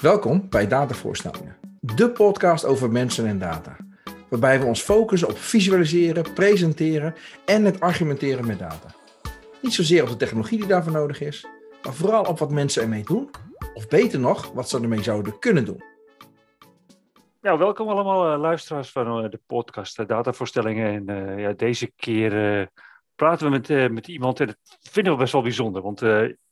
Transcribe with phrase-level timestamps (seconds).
[0.00, 3.76] Welkom bij Datavoorstellingen, de podcast over mensen en data.
[4.28, 7.14] Waarbij we ons focussen op visualiseren, presenteren
[7.46, 8.94] en het argumenteren met data.
[9.62, 11.46] Niet zozeer op de technologie die daarvoor nodig is,
[11.82, 13.30] maar vooral op wat mensen ermee doen,
[13.74, 15.82] of beter nog, wat ze ermee zouden kunnen doen.
[17.40, 21.08] Ja, welkom allemaal uh, luisteraars van uh, de podcast uh, Datavoorstellingen.
[21.08, 22.68] En ja, deze keer
[23.14, 26.00] praten we met, met iemand, en dat vinden we best wel bijzonder, want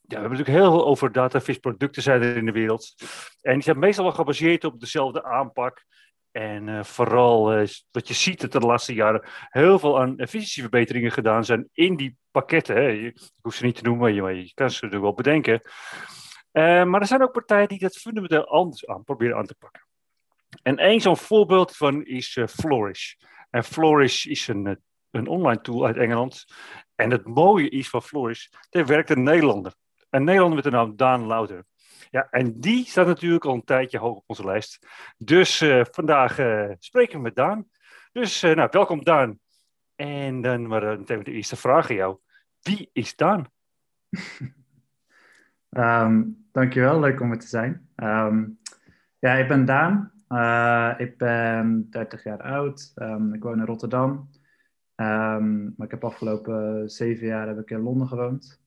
[0.07, 2.93] we hebben natuurlijk heel veel over datafish producten zijn er in de wereld.
[3.41, 5.85] En die zijn meestal wel gebaseerd op dezelfde aanpak.
[6.31, 10.17] En uh, vooral uh, wat je ziet dat er de laatste jaren heel veel aan
[10.17, 12.75] efficiëntieverbeteringen gedaan zijn in die pakketten.
[12.75, 12.89] Hè.
[12.89, 15.61] Ik hoef ze niet te noemen, maar je, kan ze natuurlijk wel bedenken.
[16.51, 19.85] Uh, maar er zijn ook partijen die dat fundamenteel anders aan proberen aan te pakken.
[20.61, 23.13] En één zo'n voorbeeld van is Flourish.
[23.49, 26.45] En Flourish is een, een online tool uit Engeland.
[26.95, 29.73] En het mooie is van Flourish, daar werkt een Nederlander.
[30.09, 31.65] Een Nederlander met de naam Daan Louter.
[32.09, 34.87] Ja, en die staat natuurlijk al een tijdje hoog op onze lijst.
[35.17, 37.69] Dus uh, vandaag uh, spreken we met Daan.
[38.11, 39.39] Dus uh, nou, welkom Daan.
[39.95, 42.17] En dan maar meteen de eerste vraag aan jou.
[42.61, 43.45] Wie is Daan?
[45.69, 47.89] um, dankjewel, leuk om er te zijn.
[47.95, 48.59] Um,
[49.19, 50.11] ja, ik ben Daan.
[50.97, 52.91] ik ben 30 jaar oud.
[52.95, 54.29] Um, ik woon in Rotterdam.
[54.97, 58.61] Maar ik heb afgelopen zeven jaar heb ik in Londen gewoond.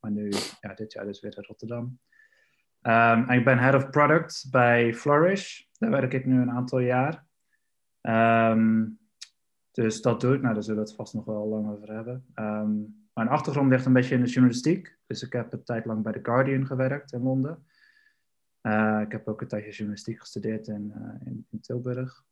[0.00, 1.98] Maar nu, ja, dit jaar dus weer in Rotterdam.
[2.82, 5.62] Um, en ik ben Head of Product bij Flourish.
[5.72, 7.24] Daar werk ik nu een aantal jaar.
[8.02, 8.98] Um,
[9.70, 10.42] dus dat doe ik.
[10.42, 12.26] Nou, daar zullen we het vast nog wel lang over hebben.
[12.34, 14.98] Um, mijn achtergrond ligt een beetje in de journalistiek.
[15.06, 17.66] Dus ik heb een tijd lang bij The Guardian gewerkt in Londen.
[18.62, 22.24] Uh, ik heb ook een tijdje journalistiek gestudeerd in, uh, in, in, Tilburg.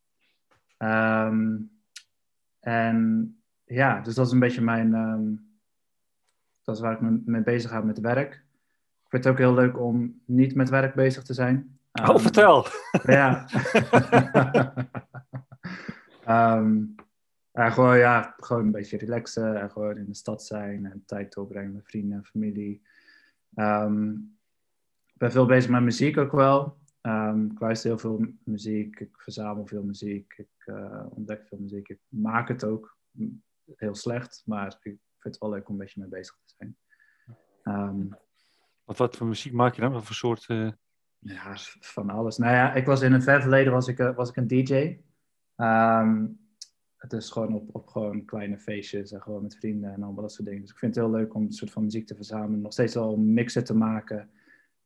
[2.64, 4.90] En ja, dus dat is een beetje mijn,
[6.62, 8.32] dat is waar ik me mee bezig ga met werk.
[9.04, 11.78] Ik vind het ook heel leuk om niet met werk bezig te zijn.
[11.92, 12.66] Oh, um, vertel.
[13.02, 13.48] Ja.
[16.56, 16.94] um,
[17.52, 21.32] en gewoon, ja, gewoon een beetje relaxen en gewoon in de stad zijn en tijd
[21.32, 22.82] doorbrengen met vrienden en familie.
[25.06, 26.78] Ik ben veel bezig met muziek ook wel.
[27.50, 30.48] Ik luister heel veel muziek, ik verzamel veel muziek, ik
[31.08, 31.88] ontdek veel muziek.
[31.88, 32.98] Ik maak het ook
[33.74, 34.78] heel slecht, maar ik
[35.18, 36.76] vind het wel leuk om een beetje mee bezig te zijn.
[37.62, 38.16] Um,
[38.84, 39.92] wat, wat voor muziek maak je dan?
[39.92, 40.48] Wat voor soort...
[40.48, 40.70] Uh...
[41.18, 42.36] Ja, van alles.
[42.36, 44.74] Nou ja, ik was in een ver verleden was ik, was ik een DJ.
[44.74, 45.00] Um,
[45.56, 46.26] ehm,
[46.96, 50.32] het is gewoon op, op gewoon kleine feestjes en gewoon met vrienden en allemaal dat
[50.32, 50.60] soort dingen.
[50.60, 52.60] Dus ik vind het heel leuk om een soort van muziek te verzamelen.
[52.60, 54.30] Nog steeds wel mixen te maken.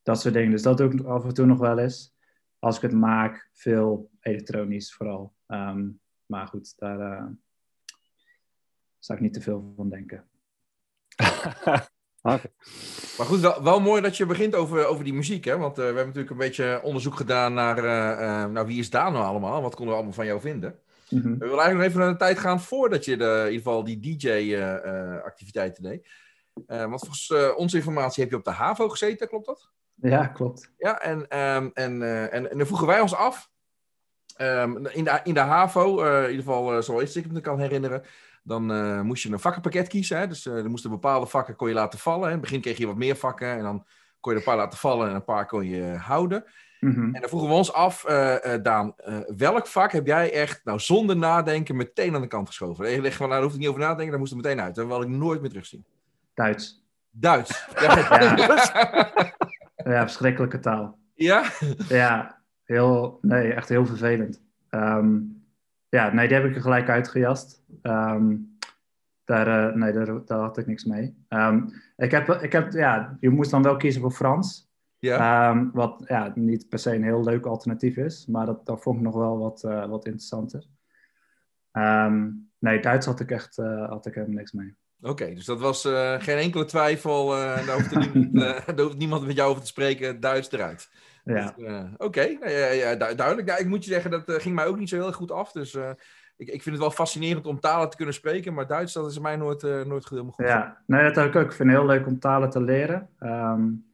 [0.03, 0.51] Dat soort dingen.
[0.51, 2.17] Dus dat doe ik af en toe nog wel eens.
[2.59, 5.35] Als ik het maak, veel elektronisch vooral.
[5.47, 7.27] Um, maar goed, daar uh,
[8.99, 10.25] zou ik niet te veel van denken.
[12.23, 12.53] Okay.
[13.19, 15.59] Maar goed, wel, wel, mooi dat je begint over, over die muziek, hè?
[15.59, 17.85] Want uh, we hebben natuurlijk een beetje onderzoek gedaan naar
[18.55, 19.63] uh, wie is daar nou allemaal?
[19.63, 20.79] Wat konden we allemaal van jou vinden?
[21.09, 21.33] Mm -hmm.
[21.33, 23.85] We willen eigenlijk nog even naar de tijd gaan voordat je de, in ieder geval
[23.85, 26.09] die DJ-activiteiten deed.
[26.67, 29.71] want volgens onze informatie heb je op de HAVO gezeten, klopt dat?
[29.95, 30.73] Ja, klopt.
[30.79, 33.51] Ja, en, um, en, en, en dan vroegen wij ons af,
[34.39, 38.03] um, in, de, in de HAVO, in ieder geval zoals ik me kan herinneren,
[38.43, 40.19] dan uh, moest je een vakkenpakket kiezen.
[40.19, 40.27] Hè?
[40.27, 42.21] Dus er moesten bepaalde vakken kon je laten vallen.
[42.23, 42.27] Hè?
[42.27, 43.85] In het begin kreeg je wat meer vakken en dan
[44.21, 46.45] kon je een paar laten vallen en een paar kon je houden.
[46.81, 47.15] Mm -hmm.
[47.15, 48.05] En dan vroegen we ons af,
[48.63, 48.95] Daan,
[49.37, 52.91] welk vak heb jij echt nou, zonder nadenken meteen aan de kant geschoven?
[52.91, 54.61] Je van, nou, daar hoef ik niet over na te denken, daar moest het meteen
[54.61, 54.75] uit.
[54.75, 55.85] Dat wil ik nooit meer terugzien.
[56.35, 56.85] Duits.
[57.11, 57.67] Duits.
[57.81, 57.97] ja.
[59.93, 60.99] ja, verschrikkelijke taal.
[61.15, 61.45] Ja?
[61.89, 62.38] Ja,
[62.69, 64.43] heel, nee, echt heel vervelend.
[64.71, 65.43] Um,
[65.89, 67.63] ja, nee, die heb ik er gelijk uitgejast.
[67.83, 68.57] Um,
[69.25, 71.25] daar, uh, nee, daar, daar, had ik niks mee.
[71.29, 74.71] Um, ik heb, ik heb, ja, je moest dan wel kiezen voor Frans.
[74.99, 75.51] Ja.
[75.51, 78.97] Um, wat ja, niet per se een heel leuk alternatief is, maar dat, dat vond
[78.97, 80.65] ik nog wel wat, uh, wat interessanter.
[82.59, 84.77] nee, Duits had ik echt uh, had ik helemaal niks mee.
[85.01, 85.83] Oké, okay, dus dat was
[86.19, 87.29] geen enkele twijfel.
[87.29, 88.35] daar, hoeft niemand,
[88.67, 90.21] daar hoeft niemand met jou over te spreken.
[90.21, 90.91] Duits eruit.
[91.35, 91.53] Ja.
[91.57, 92.39] Dus, uh, Oké, okay.
[92.41, 93.49] ja, ja, duidelijk.
[93.49, 95.53] Ja, ik moet je zeggen, dat uh, ging mij ook niet zo heel goed af.
[95.53, 95.91] Dus uh,
[96.37, 98.55] ik, ik vind het wel fascinerend om talen te kunnen spreken.
[98.55, 100.47] Maar Duits, dat is mij nooit, nooit helemaal goed.
[100.47, 101.45] Ja, nee, dat heb ik ook.
[101.45, 103.09] Ik vind het heel leuk om talen te leren.
[103.21, 103.87] Um,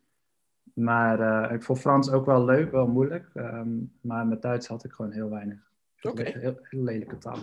[0.75, 3.31] maar ik vond Frans ook wel leuk, wel moeilijk.
[3.35, 5.59] Um, maar met Duits had ik gewoon heel weinig.
[6.03, 6.21] Oké.
[6.21, 6.35] Okay.
[6.41, 7.39] Heel, heel lelijke taal.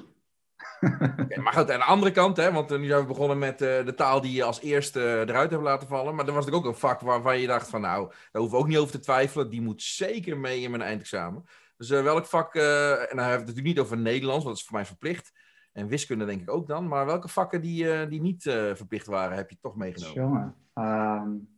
[0.82, 3.86] Okay, maar goed, aan de andere kant, hè, want nu zijn we begonnen met uh,
[3.86, 6.16] de taal die je als eerste uh, eruit hebt laten vallen.
[6.16, 8.64] Maar er was natuurlijk ook een vak waarvan je dacht van nou, daar hoeven we
[8.64, 9.50] ook niet over te twijfelen.
[9.50, 11.44] Die moet zeker mee in mijn eindexamen.
[11.78, 12.68] Dus uh, welk vak, en dan
[12.98, 15.32] hebben we het natuurlijk niet over Nederlands, want dat is voor mij verplicht.
[15.72, 16.88] En wiskunde denk ik ook dan.
[16.88, 18.44] Maar welke vakken die, die niet
[18.74, 20.24] verplicht waren, heb je toch meegenomen?
[20.24, 20.56] Jongen.
[20.74, 21.50] Um,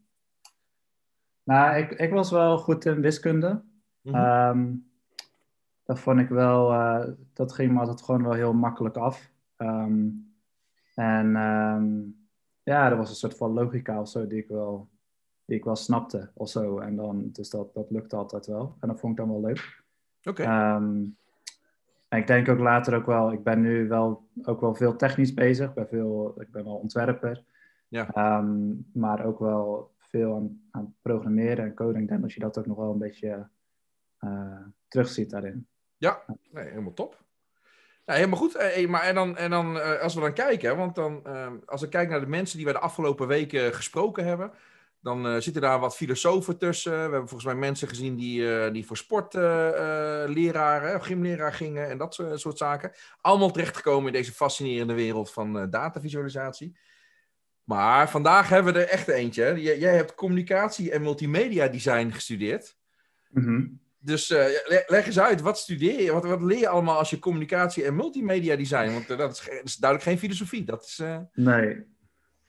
[1.44, 3.64] nou, ik, ik was wel goed in wiskunde.
[4.04, 4.72] Ehm,
[5.94, 9.32] dat vond ik wel, eh, dat ging me altijd gewoon wel heel makkelijk af.
[9.56, 10.10] Ehm,
[10.96, 11.86] en ehm,
[12.64, 14.90] ja, er was een soort van logica of zo die ik wel,
[15.46, 16.80] die ik wel snapte of zo.
[16.80, 18.78] En dan, dus dat, dat lukte altijd wel.
[18.80, 19.84] En dat vond ik dan wel leuk.
[20.24, 20.44] Oké.
[20.44, 21.06] Ehm,
[22.08, 25.34] en ik denk ook later ook wel, ik ben nu wel ook wel veel technisch
[25.34, 25.70] bezig.
[25.70, 27.44] Ik ben, veel, ik ben wel ontwerper.
[27.88, 28.42] Ja.
[28.94, 32.04] Maar ook wel veel aan, aan programmeren en coding.
[32.04, 33.48] Ik denk dat je dat ook nog wel een beetje
[34.20, 35.68] uh, terugziet daarin.
[36.04, 37.22] Ja, nee, helemaal top.
[38.06, 38.56] Helemaal goed.
[38.56, 41.82] Eh, maar en dan, en dan uh, als we dan kijken, want dan, uh, als
[41.82, 44.52] we kijken naar de mensen die we de afgelopen weken gesproken hebben,
[45.00, 46.92] dan zitten daar wat filosofen tussen.
[46.92, 52.58] We hebben volgens mij mensen gezien die, die voor sportleraren, gymleraar gingen en dat soort,
[52.58, 52.92] zaken.
[53.22, 56.78] Allemaal terechtgekomen in deze fascinerende wereld van datavisualisatie.
[57.64, 59.62] Maar vandaag hebben we er echt eentje.
[59.62, 62.78] Jij, hebt communicatie en multimedia design gestudeerd.
[63.30, 63.82] Mm.
[64.06, 64.46] Dus uh,
[64.88, 66.14] leg eens uit, wat studeer?
[66.14, 68.92] Wat, wat, leer je allemaal als je communicatie en multimedia design?
[68.92, 70.64] Want uh, dat, is, duidelijk geen filosofie.
[70.64, 71.18] Dat is, uh...
[71.34, 71.76] Nee.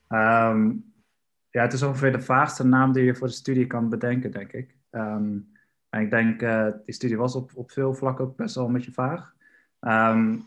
[0.09, 0.93] Um,
[1.51, 4.53] ja, het is ongeveer de vaagste naam die je voor de studie kan bedenken, denk
[4.53, 4.77] ik.
[4.91, 5.53] Um,
[5.89, 6.41] en ik denk,
[6.85, 9.35] die studie was op, op veel vlakken ook best wel een beetje vaag.
[9.81, 10.47] Um,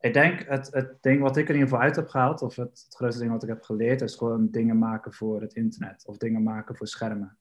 [0.00, 2.56] ik denk, het, het ding wat ik er in ieder geval uit heb gehaald, of
[2.56, 6.02] het, het grootste ding wat ik heb geleerd, is gewoon dingen maken voor het internet.
[6.06, 7.36] Of dingen maken voor schermen.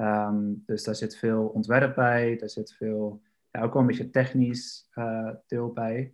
[0.00, 4.10] Um, dus daar zit veel ontwerp bij, daar zit veel, ja, ook wel een beetje
[4.10, 6.12] technisch uh, deel bij.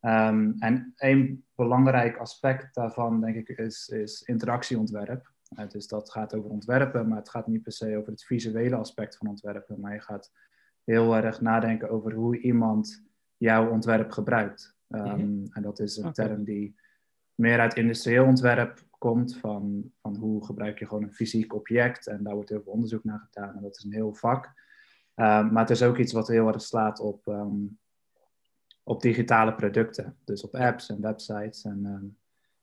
[0.00, 5.30] Um, en een belangrijk aspect daarvan, denk ik, is, is interactieontwerp.
[5.58, 8.76] Uh, dus dat gaat over ontwerpen, maar het gaat niet per se over het visuele
[8.76, 9.80] aspect van ontwerpen.
[9.80, 10.32] Maar je gaat
[10.84, 13.04] heel erg nadenken over hoe iemand
[13.36, 14.76] jouw ontwerp gebruikt.
[14.88, 15.46] Um, mm -hmm.
[15.52, 16.26] En dat is een okay.
[16.26, 16.74] term die
[17.34, 22.06] meer uit industrieel ontwerp komt van, van hoe gebruik je gewoon een fysiek object.
[22.06, 24.44] En daar wordt heel veel onderzoek naar gedaan en dat is een heel vak.
[24.44, 27.78] Um, maar het is ook iets wat heel erg slaat op, um,
[28.82, 30.16] op digitale producten.
[30.24, 31.64] Dus op apps en websites.
[31.64, 32.16] En, um,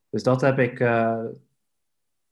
[0.09, 1.25] dus dat heb ik, uh,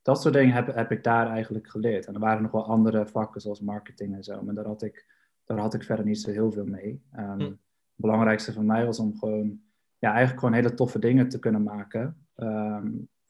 [0.02, 2.06] dat soort dingen heb, heb ik daar eigenlijk geleerd.
[2.06, 4.42] En er waren nog wel andere vakken zoals marketing en zo.
[4.42, 5.06] Maar daar had ik,
[5.44, 7.02] daar had ik verder niet zo heel veel mee.
[7.12, 7.42] hm.
[7.42, 7.56] Het
[7.96, 9.62] belangrijkste voor mij was om gewoon,
[9.98, 12.28] ja, eigenlijk gewoon hele toffe dingen te kunnen maken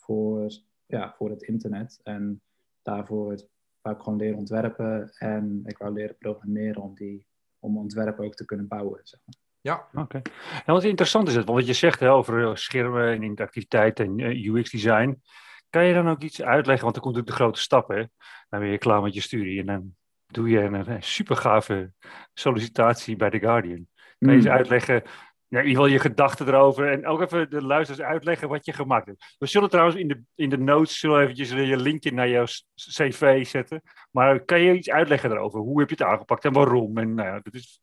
[0.07, 0.51] voor,
[0.85, 1.99] ja, voor het internet.
[2.03, 2.41] En
[2.81, 3.47] daarvoor
[3.81, 7.25] wou ik gewoon leren ontwerpen en ik wou leren programmeren om, die,
[7.59, 8.99] om ontwerpen ook te kunnen bouwen.
[9.03, 9.35] Zeg maar.
[9.61, 9.99] Ja, oké.
[9.99, 10.21] Okay.
[10.65, 14.19] En wat interessant is het, want wat je zegt hè, over schermen en interactiviteit en
[14.19, 15.21] uh, UX-design.
[15.69, 18.03] Kan je dan ook iets uitleggen, want er komt natuurlijk de grote stap, hè?
[18.49, 19.95] Dan ben je klaar met je studie en dan
[20.25, 21.91] doe je een, een super gave
[22.33, 23.87] sollicitatie bij The Guardian.
[24.19, 25.03] Kan je eens uitleggen
[25.49, 26.91] ja, in ieder geval je gedachten erover.
[26.91, 29.35] En ook even de luisteraars uitleggen wat je gemaakt hebt.
[29.37, 32.45] We zullen trouwens in de, in de notes zullen eventjes je linkje naar jouw
[32.75, 33.81] cv zetten.
[34.11, 35.59] Maar kan je iets uitleggen erover?
[35.59, 36.97] Hoe heb je het aangepakt en waarom?
[36.97, 37.79] En, nou ja, dat is...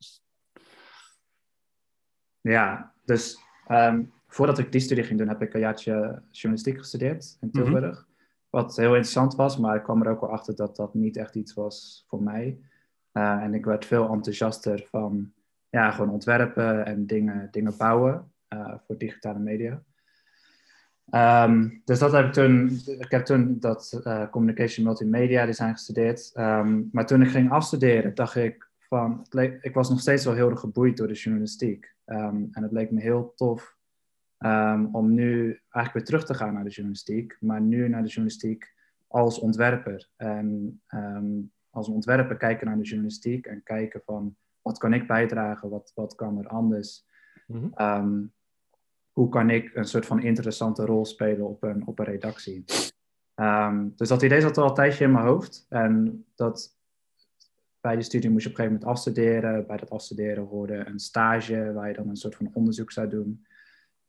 [2.41, 3.39] ja, dus
[3.69, 7.85] um, voordat ik die studie ging doen, heb ik een jaartje journalistiek gestudeerd in Tilburg.
[7.85, 8.13] Mm -hmm.
[8.51, 11.35] Wat heel interessant was, maar ik kwam er ook wel achter dat dat niet echt
[11.35, 12.59] iets was voor mij.
[13.13, 15.33] Uh, en ik werd veel enthousiaster van
[15.75, 19.83] ja, gewoon ontwerpen en dingen, dingen bouwen uh, voor digitale media.
[21.45, 26.33] Um, dus dat heb ik toen, ik heb toen dat uh, Communication Multimedia Design gestudeerd.
[26.35, 29.27] Um, maar toen ik ging afstuderen, dacht ik van,
[29.61, 31.95] ik was nog steeds wel heel erg geboeid door de journalistiek.
[32.07, 33.77] Um, en het leek me heel tof
[34.93, 38.75] om nu eigenlijk weer terug te gaan naar de journalistiek, maar nu naar de journalistiek
[39.07, 40.09] als ontwerper.
[40.17, 40.81] En
[41.71, 45.69] als ontwerper kijken naar de journalistiek en kijken van, wat kan ik bijdragen?
[45.69, 47.07] Wat, wat kan er anders?
[47.47, 47.73] Mm-hmm.
[47.77, 48.33] Um,
[49.13, 52.65] hoe kan ik een soort van interessante rol spelen op een, op een redactie?
[53.35, 55.67] Um, dus dat idee zat al een tijdje in mijn hoofd.
[55.69, 56.77] En dat,
[57.81, 59.67] bij die studie moest je op een gegeven moment afstuderen.
[59.67, 63.47] Bij dat afstuderen hoorde een stage waar je dan een soort van onderzoek zou doen.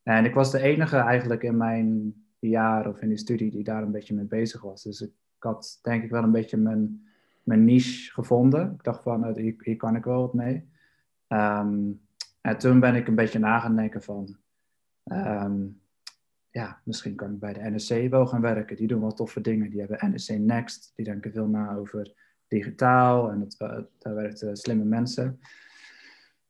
[0.02, 3.82] En ik was de enige eigenlijk in mijn jaar of in die studie die daar
[3.82, 4.82] een beetje mee bezig was.
[4.82, 7.06] Dus ik had denk ik wel een beetje mijn
[7.46, 8.72] mijn niche gevonden.
[8.72, 10.68] Ik dacht van, hier, hier kan ik wel wat mee.
[11.28, 12.00] Um,
[12.40, 14.36] en toen ben ik een beetje na gaan denken van...
[15.04, 15.80] Um,
[16.50, 18.76] ja, misschien kan ik bij de NSC wel gaan werken.
[18.76, 19.70] Die doen wel toffe dingen.
[19.70, 20.92] Die hebben NSC Next.
[20.94, 22.12] Die denken veel na over
[22.48, 23.30] digitaal.
[23.30, 25.40] En het, uh, daar werken slimme mensen.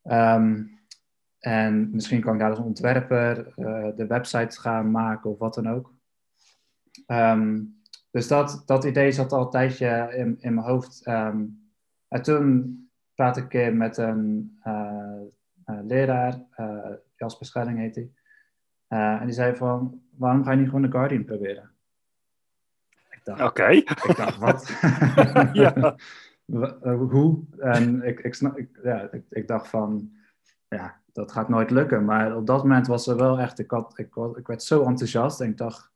[0.03, 0.79] Um,
[1.39, 3.53] en misschien kan ik daar als ontwerper
[3.97, 5.95] de website gaan maken of wat dan ook.
[8.17, 11.07] Dus dat, dat idee zat al een tijdje in, in mijn hoofd.
[11.07, 11.71] Um,
[12.09, 12.81] en toen
[13.15, 15.21] praatte ik een keer met een uh,
[15.67, 18.11] uh, leraar, uh, Jasper Schelling heet hij.
[18.89, 21.71] en die zei van, waarom ga je niet gewoon de Guardian proberen?
[23.25, 23.45] Oké.
[23.45, 23.77] Okay.
[23.77, 24.79] Ik dacht, wat?
[25.63, 25.97] ja.
[27.11, 27.45] hoe?
[27.59, 30.13] En ik, ik, snap, ik, ja, ik, ik dacht van,
[30.69, 32.05] ja, dat gaat nooit lukken.
[32.05, 35.41] Maar op dat moment was er wel echt, ik, had, ik, ik werd zo enthousiast
[35.41, 35.95] en ik dacht,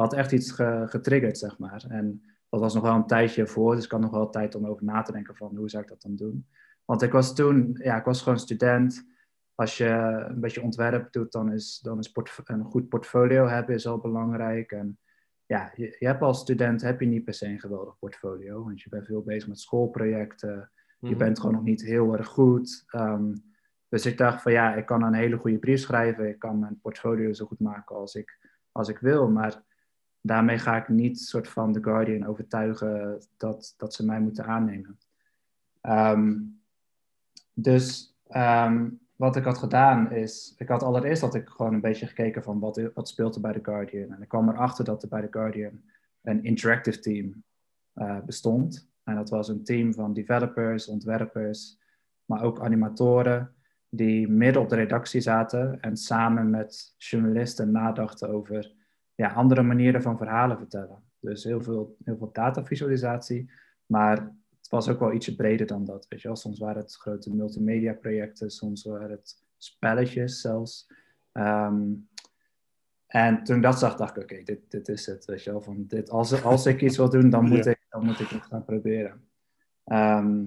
[0.00, 0.50] had echt iets
[0.84, 1.84] getriggerd, zeg maar.
[1.88, 4.66] En dat was nog wel een tijdje voor, dus ik had nog wel tijd om
[4.66, 6.46] over na te denken van hoe zou ik dat dan doen.
[6.84, 9.08] Want ik was toen, ja, ik was gewoon student.
[9.54, 9.88] Als je
[10.28, 12.12] een beetje ontwerp doet, dan is, dan is
[12.44, 14.72] een goed portfolio hebben is al belangrijk.
[14.72, 14.98] En
[15.46, 18.80] ja, je, je, hebt als student heb je niet per se een geweldig portfolio, want
[18.80, 20.70] je bent veel bezig met schoolprojecten.
[20.98, 21.18] Je mhm.
[21.18, 22.84] bent gewoon nog niet heel erg goed.
[22.86, 23.34] Ehm,
[23.88, 26.28] dus ik dacht van ja, ik kan een hele goede brief schrijven.
[26.28, 28.38] Ik kan mijn portfolio zo goed maken als ik,
[28.72, 29.30] als ik wil.
[29.30, 29.62] Maar
[30.20, 34.98] daarmee ga ik niet soort van The Guardian overtuigen dat, dat ze mij moeten aannemen.
[35.80, 36.38] Ehm,
[37.52, 42.06] dus ehm, wat ik had gedaan is, ik had allereerst had ik gewoon een beetje
[42.06, 44.12] gekeken van wat, wat speelt er bij The Guardian.
[44.12, 45.80] En ik kwam erachter dat er bij The Guardian
[46.22, 47.44] een interactive team
[47.94, 48.88] uh, bestond.
[49.04, 51.78] En dat was een team van developers, ontwerpers,
[52.24, 53.54] maar ook animatoren
[53.88, 58.72] die midden op de redactie zaten en samen met journalisten nadachten over
[59.20, 61.02] ja, andere manieren van verhalen vertellen.
[61.18, 63.50] Dus heel veel, heel veel datavisualisatie,
[63.86, 64.16] maar
[64.58, 66.06] het was ook wel ietsje breder dan dat.
[66.08, 66.36] Weet je wel?
[66.36, 70.92] Soms waren het grote multimedia projecten, soms waren het spelletjes zelfs.
[71.32, 71.92] Ehm,
[73.06, 75.24] en toen dat zag, dacht ik, oké, dit, dit is het.
[75.24, 75.60] Weet je wel?
[75.60, 78.42] Van dit, als, als ik iets wil doen, dan moet, ik, dan moet ik het
[78.42, 79.28] gaan proberen.
[79.84, 80.44] Ehm,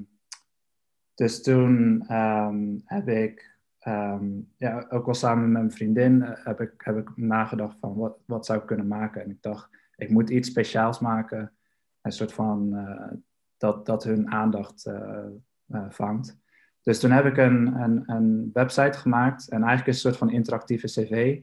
[1.16, 3.53] dus toen um, heb ik
[3.84, 4.26] Ehm,
[4.58, 8.18] ja, ook wel samen met mijn vriendin eh, heb, ik, heb ik nagedacht van wat,
[8.26, 9.24] wat zou ik kunnen maken.
[9.24, 11.54] En ik dacht, ik moet iets speciaals maken.
[12.02, 13.12] Een soort van uh,
[13.58, 16.38] dat, dat hun aandacht uh, vangt.
[16.82, 19.50] Dus toen heb ik een, een, een, website gemaakt.
[19.50, 21.42] En eigenlijk een soort van interactieve cv.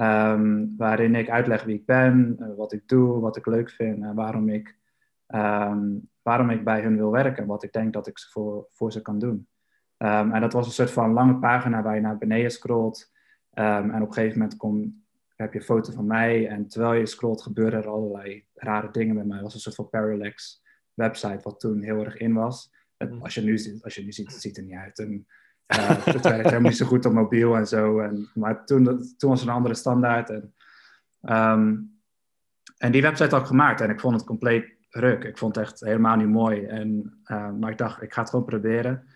[0.00, 4.14] Um, waarin ik uitleg wie ik ben, wat ik doe, wat ik leuk vind en
[4.14, 4.78] waarom ik,
[5.26, 7.42] um, waarom ik bij hun wil werken.
[7.42, 9.48] En wat ik denk dat ik voor, voor ze kan doen.
[10.04, 13.12] Um, en dat was een soort van lange pagina waar je naar beneden scrolt.
[13.54, 15.04] Um, en op een gegeven moment kom,
[15.36, 16.48] heb je een foto van mij.
[16.48, 19.34] En terwijl je scrolt gebeuren er allerlei rare dingen met mij.
[19.34, 20.62] Het was een soort van parallax
[20.94, 22.72] website wat toen heel erg in was.
[22.98, 23.22] Mhm.
[23.22, 24.98] Als je nu ziet, als je nu ziet het ziet er niet uit.
[24.98, 25.26] En,
[25.76, 27.98] uh, het werkt helemaal niet zo goed op mobiel en zo.
[27.98, 28.84] En, maar toen,
[29.16, 30.30] toen was er een andere standaard.
[30.30, 30.54] En,
[31.20, 31.98] um,
[32.76, 35.24] en die website had ik gemaakt en ik vond het compleet ruk.
[35.24, 36.64] Ik vond het echt helemaal niet mooi.
[36.64, 39.06] En, uh, maar ik dacht, ik ga het gewoon proberen.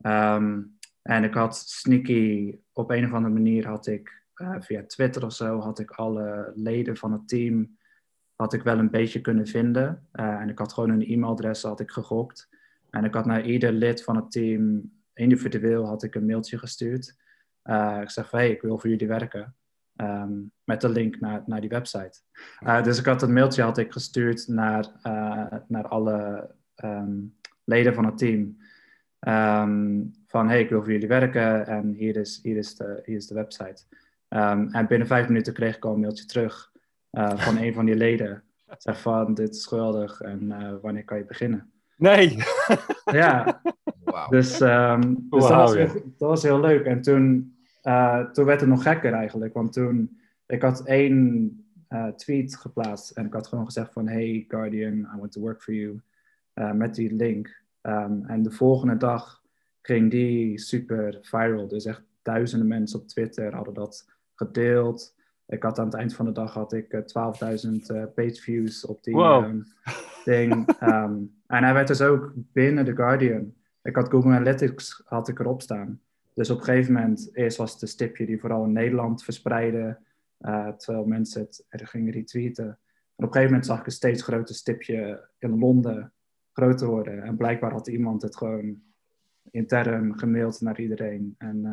[0.00, 0.62] Ehm,
[1.02, 5.32] en ik had sneaky, op een of andere manier had ik uh, via Twitter of
[5.32, 7.78] zo, had ik alle leden van het team,
[8.34, 10.08] had ik wel een beetje kunnen vinden.
[10.12, 12.48] Uh, en ik had gewoon een e-mailadres, had ik gegokt.
[12.90, 17.16] En ik had naar ieder lid van het team, individueel, had ik een mailtje gestuurd.
[17.64, 19.54] Uh, ik zeg van, hey, ik wil voor jullie werken.
[19.96, 22.20] Um, met de link naar, naar die website.
[22.82, 24.92] dus ik had een mailtje had ik gestuurd naar,
[25.68, 26.50] naar alle
[26.84, 28.56] um, leden van het team.
[29.20, 33.16] Ehm, van hey, ik wil voor jullie werken en hier is, hier is, de, hier
[33.16, 33.82] is de website.
[34.28, 36.72] Um, en binnen vijf minuten kreeg ik al een mailtje terug
[37.12, 38.42] uh, van een van die leden.
[38.78, 41.70] Zeg van, dit is geweldig en uh, wanneer kan je beginnen?
[41.96, 42.36] Nee!
[43.04, 43.60] ja,
[44.04, 44.30] wow.
[44.30, 45.86] dus, um, dus wow, dat, was, ja.
[45.94, 46.84] dat, was, heel leuk.
[46.84, 51.52] En toen, uh, toen werd het nog gekker eigenlijk, want toen, ik had één
[52.16, 55.74] tweet geplaatst en ik had gewoon gezegd van, hey Guardian, I want to work for
[55.74, 56.00] you,
[56.74, 57.62] met die link.
[57.88, 59.42] Um, en de volgende dag
[59.82, 61.68] ging die super viral.
[61.68, 65.14] Dus echt duizenden mensen op Twitter hadden dat gedeeld.
[65.46, 69.02] Ik had aan het eind van de dag had ik 12.000 uh, page views op
[69.04, 69.44] die wow.
[69.44, 69.64] um,
[70.24, 70.52] ding.
[70.82, 73.54] Um, en hij werd dus ook binnen The Guardian.
[73.82, 76.00] Ik had Google Analytics had ik erop staan.
[76.34, 79.98] Dus op een gegeven moment, eerst was het een stipje die vooral in Nederland verspreidde.
[80.40, 82.64] Uh, terwijl mensen het er gingen retweeten.
[82.64, 86.12] En op een gegeven moment zag ik een steeds groter stipje in Londen
[86.58, 87.22] groter worden.
[87.22, 88.82] En blijkbaar had iemand het gewoon
[89.50, 91.34] intern gemaild naar iedereen.
[91.38, 91.64] En,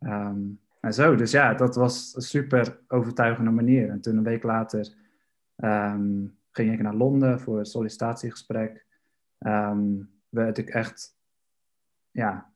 [0.00, 3.88] um, en zo, dus ja, dat was een super overtuigende manier.
[3.88, 4.94] En toen een week later
[5.56, 8.86] um, ging ik naar Londen voor een sollicitatiegesprek.
[10.28, 11.16] Werd ik echt,
[12.10, 12.52] ja,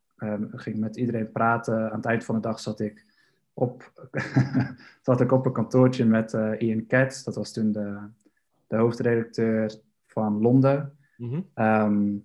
[0.51, 1.91] ging met iedereen praten.
[1.91, 3.05] Aan het eind van de dag zat ik
[3.55, 3.93] op,
[5.03, 7.23] zat ik op een kantoortje met uh, Ian Katz.
[7.25, 7.99] Dat was toen de,
[8.67, 9.83] de hoofdredacteur
[10.15, 10.93] van Londen.
[11.17, 12.25] Mm -hmm.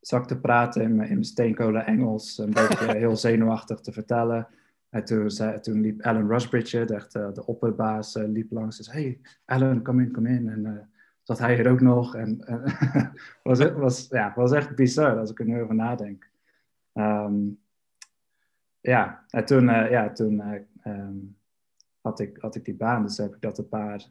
[0.00, 4.48] zat te praten in mijn, in steenkolen Engels, een beetje heel zenuwachtig te vertellen.
[4.88, 8.76] En toen, zei, toen liep Alan Rusbridge, de, de opperbaas, uh, liep langs.
[8.76, 10.48] Dus, hey, Alan, kom in, kom in.
[10.48, 10.72] En uh,
[11.22, 12.14] zat hij er ook nog.
[12.14, 12.44] En
[13.42, 16.30] was, was, ja, was echt bizar als ik er nu over nadenk.
[16.92, 17.58] Um,
[18.80, 20.42] ja, en toen, ja, toen
[20.84, 21.36] um,
[22.00, 23.02] had, ik, had ik die baan.
[23.02, 24.06] Dus heb ik dat een paar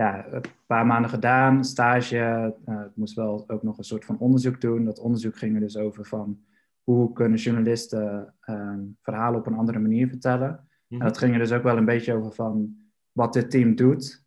[0.00, 2.54] ja, een paar maanden gedaan, stage.
[2.66, 4.84] Uh, ik moest wel ook nog een soort van onderzoek doen.
[4.84, 6.44] Dat onderzoek ging er dus over van
[6.82, 10.68] hoe kunnen journalisten uh, verhalen op een andere manier vertellen.
[10.88, 12.76] En dat ging er dus ook wel een beetje over van
[13.12, 14.24] wat dit team doet.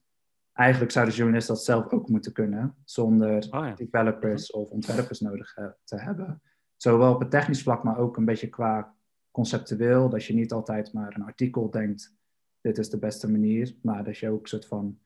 [0.52, 5.56] Eigenlijk zou de journalist dat zelf ook moeten kunnen, zonder Oh, developers of ontwerpers nodig
[5.56, 6.42] eh, te hebben.
[6.76, 8.96] Zowel op het technisch vlak, maar ook een beetje qua
[9.32, 10.10] conceptueel.
[10.10, 12.16] Dat je niet altijd maar een artikel denkt,
[12.62, 13.76] dit is de beste manier.
[13.82, 15.00] Maar dat je ook een soort van,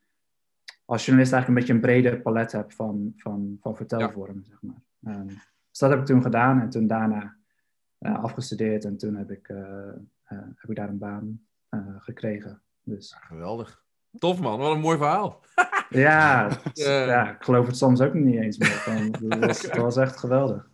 [0.90, 4.82] als journalist eigenlijk een beetje een breder palet hebt van, van, van vertelvormen, zeg maar.
[5.04, 5.28] Ehm,
[5.70, 7.36] dus dat heb ik toen gedaan en toen daarna
[7.98, 8.86] eh, afgestudeerd.
[8.86, 9.88] En toen heb ik, eh,
[10.24, 11.42] eh, heb ik daar een baan
[11.98, 12.62] gekregen.
[12.84, 13.86] Dus Geweldig.
[14.18, 15.44] Tof man, wat een mooi verhaal.
[15.90, 17.04] ja, Ja.
[17.04, 18.68] ja, ik geloof het soms ook niet eens meer.
[18.68, 20.70] Van, dat, was, dat was echt geweldig.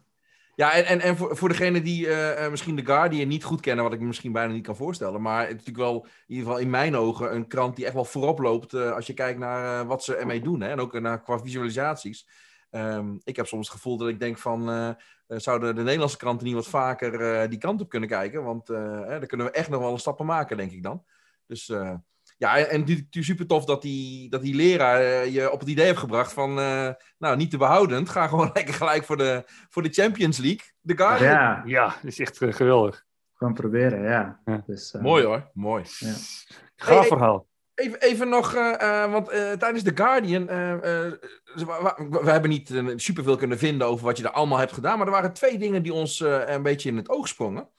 [0.56, 3.62] Ja, en, en, en voor, voor degene die eh, eh, misschien The Guardian niet goed
[3.62, 5.22] kennen, wat ik me misschien bijna niet kan voorstellen.
[5.22, 7.94] Maar het is natuurlijk wel, in ieder geval in mijn ogen, een krant die echt
[7.94, 10.62] wel voorop loopt eh, als je kijkt naar wat ze ermee doen.
[10.62, 10.70] Hè?
[10.70, 12.28] En ook naar, qua visualisaties.
[12.70, 14.96] Ehm, ik heb soms het gevoel dat ik denk van,
[15.28, 18.44] zouden de Nederlandse kranten niet wat vaker die kant op kunnen kijken?
[18.44, 21.04] Want daar kunnen we echt nog wel een stappen maken, denk ik dan.
[21.48, 21.72] Dus
[22.38, 25.52] ja, en, en het is natuurlijk super tof dat die, dat die leraar eh, je
[25.52, 29.04] op het idee heeft gebracht van, eh, nou, niet te behoudend, ga gewoon lekker gelijk
[29.04, 30.62] voor de, voor de Champions League.
[30.86, 31.32] The Guardian.
[31.32, 33.06] Ja, Ja, dat is echt eh, geweldig.
[33.34, 34.40] gewoon proberen, ja.
[34.46, 34.64] Ja.
[34.66, 35.84] Dus, eh, Mooi hoor, mooi.
[36.00, 36.14] Ja.
[36.76, 37.48] Gaaf Hey, verhaal.
[37.76, 41.12] Even, even nog, eh, eh, want eh, tijdens The Guardian, eh, eh,
[42.10, 45.08] we, hebben niet uh, superveel kunnen vinden over wat je er allemaal hebt gedaan, maar
[45.08, 47.70] er waren twee dingen die ons eh, een beetje in het oog sprongen.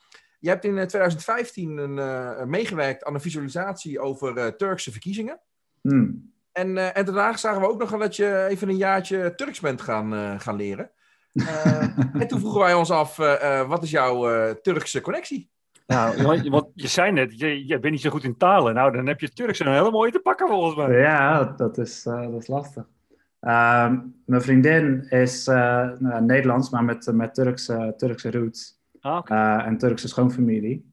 [0.44, 5.40] Je hebt in eh, 2015 een, eh, meegewerkt aan een visualisatie over eh, Turkse verkiezingen.
[5.80, 6.32] hmm.
[6.52, 9.80] En, eh, en daarna zagen we ook nog dat je even een jaartje Turks bent
[9.80, 10.90] gaan, eh, gaan leren.
[11.32, 15.50] Eh, en toen vroegen wij ons af, eh, eh, wat is jouw eh, Turkse connectie?
[15.86, 18.74] Nou, want, want je zei net, je, je bent niet zo goed in talen.
[18.74, 20.98] Nou, dan heb je Turks een hele mooie te pakken volgens mij.
[20.98, 22.84] Ja, dat is, eh, dat is lastig.
[23.40, 28.73] Ehm, mijn vriendin is eh, nou, Nederlands, maar met, met Turkse, Turkse roots
[29.04, 30.92] Ah, eh, en Turkse schoonfamilie.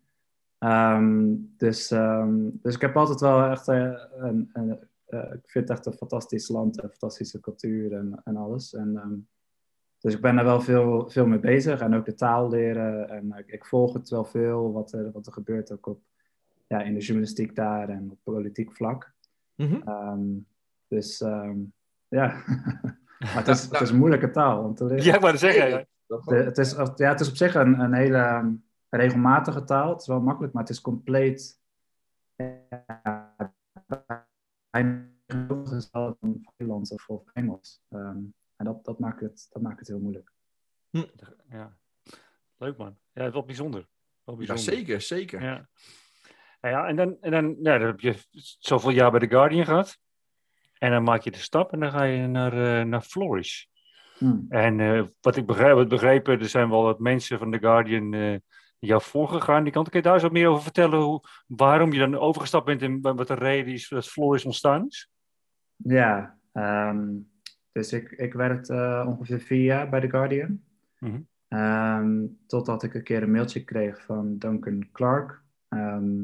[0.58, 5.68] Ehm, dus, ehm, dus ik heb altijd wel echt eh, een, een, eh, ik vind
[5.68, 8.74] het echt een fantastisch land, een fantastische cultuur en, en alles.
[8.74, 9.14] En, ehm,
[10.00, 13.10] dus ik ben er wel veel, veel mee bezig en ook de taal leren.
[13.10, 16.02] En ik, ik volg het wel veel, wat er, wat er gebeurt ook op,
[16.68, 19.14] ja, in de journalistiek daar en op politiek vlak.
[19.56, 19.82] Mhm.
[19.88, 20.28] Ehm,
[20.88, 21.58] dus ehm,
[22.08, 22.44] ja,
[23.20, 25.04] maar het is, het is een moeilijke taal om te leren.
[25.04, 25.88] Ja, ik wou het zeggen.
[26.20, 28.54] De- het, is, ja, het is op zich een, een hele ehm,
[28.90, 29.90] regelmatige taal.
[29.90, 31.62] Het is wel makkelijk, maar het is compleet.
[32.36, 33.36] Ja,
[34.72, 35.10] bijna
[35.92, 36.18] van
[36.58, 37.82] Nederlands of, of Engels.
[37.90, 38.18] Ehm,
[38.56, 40.32] en dat, dat, maakt het, dat maakt het heel moeilijk.
[41.50, 41.78] Ja.
[42.58, 42.98] Leuk man.
[43.14, 43.88] Ja, wel bijzonder.
[44.24, 44.64] Wel Ja, bijzonder.
[44.74, 45.42] zeker, zeker.
[45.44, 45.70] Ja.
[46.62, 48.16] Ja, en dan, en dan, ja, dan heb je
[48.60, 50.00] zoveel jaar bij The Guardian gehad.
[50.78, 53.66] En dan maak je de stap en dan ga je naar, eh, naar Flourish.
[54.22, 54.46] Hmm.
[54.50, 58.14] En eh, wat ik begrijp, wat begrepen, er zijn wel wat mensen van The Guardian
[58.14, 58.36] eh
[58.82, 59.64] jou voorgegaan.
[59.64, 59.90] Die kant.
[59.90, 61.00] Kun je daar eens wat meer over vertellen?
[61.00, 65.10] Hoe, waarom je dan overgestapt bent en wat de reden is dat ontstaan is?
[65.76, 67.10] Ja, ehm,
[67.72, 70.62] dus ik, ik werkte eh, ongeveer vier jaar bij The Guardian.
[71.00, 71.20] Mhm.
[71.48, 76.24] Ehm, totdat ik een keer een mailtje kreeg van Duncan Clark, ehm,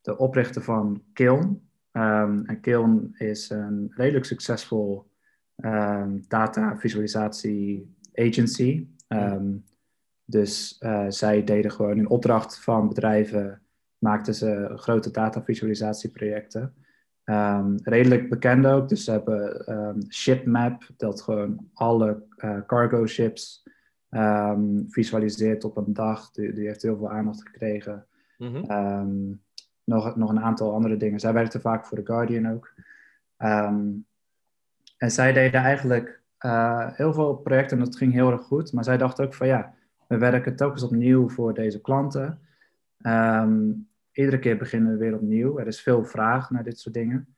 [0.00, 1.68] de oprichter van Kiln.
[1.92, 5.05] En Kiln is een redelijk succesvol
[5.56, 8.86] ehm, data visualisatie agency.
[9.08, 9.56] Ehm,
[10.24, 13.62] dus eh, zij deden gewoon in opdracht van bedrijven,
[13.98, 16.74] maakten ze grote data visualisatieprojecten.
[17.24, 18.88] Ehm, redelijk bekend ook.
[18.88, 23.64] Dus ze hebben ehm, ShipMap, dat gewoon alle eh, cargo ships
[24.88, 26.30] visualiseert op een dag.
[26.30, 28.06] Die, die heeft heel veel aandacht gekregen.
[28.38, 29.34] Mhm.
[29.84, 31.20] Nog, nog een aantal andere dingen.
[31.20, 32.74] Zij werkte vaak voor The Guardian ook.
[34.96, 38.72] En zij deden eigenlijk eh, heel veel projecten en dat ging heel erg goed.
[38.72, 39.74] Maar zij dacht ook van ja,
[40.08, 42.40] we werken telkens opnieuw voor deze klanten.
[43.00, 43.72] Ehm,
[44.12, 45.58] iedere keer beginnen we weer opnieuw.
[45.58, 47.36] Er is veel vraag naar dit soort dingen.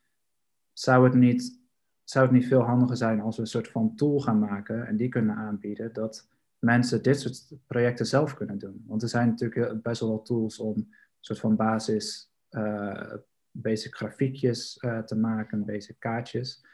[0.73, 1.61] Zou het niet,
[2.05, 4.97] zou het niet veel handiger zijn als we een soort van tool gaan maken en
[4.97, 8.85] die kunnen aanbieden dat mensen dit soort projecten zelf kunnen doen?
[8.87, 13.15] Want er zijn natuurlijk best wel tools om een soort van basis, eh,
[13.51, 16.65] basic grafiekjes eh, te maken, basic kaartjes.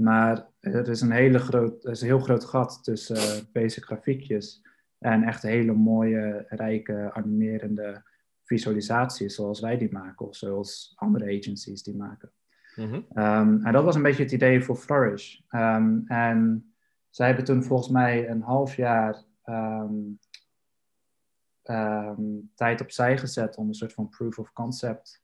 [0.00, 3.84] Maar er is een, hele groot, er is een heel groot gat tussen eh, basic
[3.84, 4.62] grafiekjes
[4.98, 8.02] en echt hele mooie, rijke, animerende
[8.42, 12.32] visualisaties zoals wij die maken of zoals andere agencies die maken.
[12.76, 13.00] Mhm.
[13.12, 15.40] Ehm, en dat was een beetje het idee voor Flourish.
[15.48, 16.72] Ehm, en
[17.10, 19.94] zij hebben toen volgens mij een half jaar ehm,
[22.54, 25.22] tijd opzij gezet om een soort van proof of concept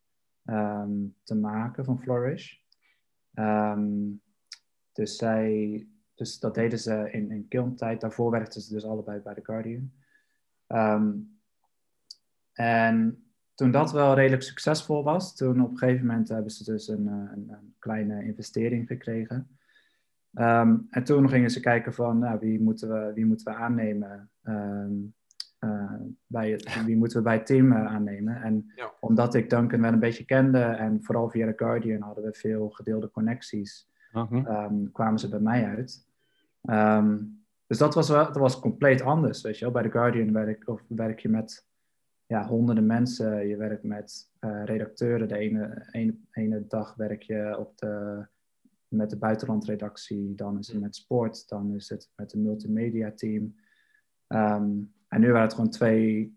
[1.23, 2.59] te maken van Flourish.
[4.97, 8.01] Dus, zij, dus dat deden ze in, in Kiln-tijd.
[8.01, 9.93] Daarvoor werkten ze dus allebei bij The Guardian.
[10.67, 11.13] Ehm,
[12.53, 16.89] en toen dat wel redelijk succesvol was, toen op een gegeven moment hebben ze dus
[16.89, 19.59] een, een, een kleine investering gekregen.
[20.35, 24.31] Ehm, en toen gingen ze kijken van nou, wie, moeten we, wie moeten we aannemen.
[24.43, 25.15] Um,
[25.61, 25.93] uh,
[26.27, 28.43] bij het, wie moeten we bij het team uh, aannemen.
[28.43, 28.93] En Ja.
[29.01, 32.71] omdat ik Duncan wel een beetje kende en vooral via The Guardian hadden we veel
[32.71, 36.07] gedeelde connecties, Ehm, kwamen ze bij mij uit.
[36.63, 37.19] Ehm,
[37.67, 39.75] dus dat was, wel, dat was compleet anders, weet je wel.
[39.75, 41.67] Bij The Guardian werk, of werk je met
[42.27, 43.49] ja, honderden mensen.
[43.49, 45.29] Je werkt met eh, redacteuren.
[45.29, 48.27] De ene, ene, ene dag werk je op de,
[48.89, 50.35] met de buitenlandredactie.
[50.35, 51.49] Dan is het met sport.
[51.49, 53.57] Dan is het met een multimedia team.
[54.27, 54.71] Ehm,
[55.09, 56.35] en nu waren het gewoon twee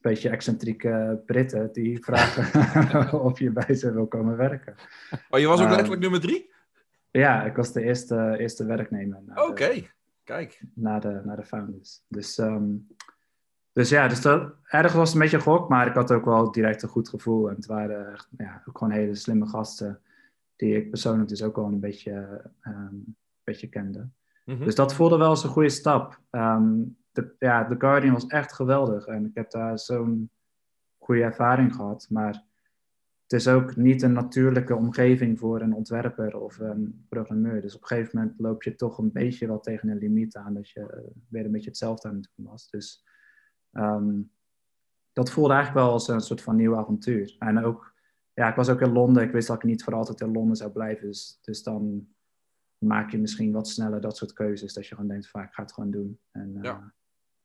[0.00, 4.74] beetje excentrieke Britten die vragen of je bij ze wil komen werken.
[5.30, 6.47] Oh, je was ook letterlijk nummer drie?
[7.18, 9.22] Ja, ik was de eerste, eerste werknemer.
[9.34, 9.82] Oké,
[10.24, 10.62] kijk.
[10.74, 12.02] naar de, naar de founders.
[12.08, 12.74] Dus, ehm,
[13.72, 16.52] dus ja, dus dat, ergens was het een beetje gok, maar ik had ook wel
[16.52, 17.48] direct een goed gevoel.
[17.48, 20.00] En het waren echt, ja, ook gewoon hele slimme gasten,
[20.56, 24.08] die ik persoonlijk dus ook wel een beetje, ehm, een beetje kende.
[24.44, 24.64] Mhm.
[24.64, 26.20] Dus dat voelde wel als een goede stap.
[26.30, 30.30] Ehm, de, ja, The Guardian was echt geweldig en ik heb daar zo'n
[30.98, 32.06] goede ervaring gehad.
[32.10, 32.44] Maar
[33.28, 37.60] het is ook niet een natuurlijke omgeving voor een ontwerper of een programmeur.
[37.60, 40.54] Dus op een gegeven moment loop je toch een beetje wel tegen een limiet aan
[40.54, 42.70] dat je eh, weer een beetje hetzelfde aan het doen was.
[42.70, 43.04] Dus
[43.72, 44.20] ehm,
[45.12, 47.36] dat voelde eigenlijk wel als een soort van nieuw avontuur.
[47.38, 47.94] En ook,
[48.34, 49.22] ja, ik was ook in Londen.
[49.22, 51.06] Ik wist dat ik niet voor altijd in Londen zou blijven.
[51.06, 52.08] Dus, dus dan
[52.78, 54.72] maak je misschien wat sneller dat soort keuzes.
[54.72, 56.20] Dat je gewoon denkt, van, ik ga het gewoon doen.
[56.30, 56.62] En, eh,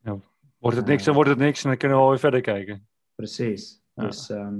[0.03, 0.19] Ja.
[0.57, 2.87] Wordt het niks, dan wordt het niks en dan kunnen we alweer verder kijken.
[3.15, 3.83] Precies.
[3.93, 4.03] Ja.
[4.03, 4.55] Dus, ehm,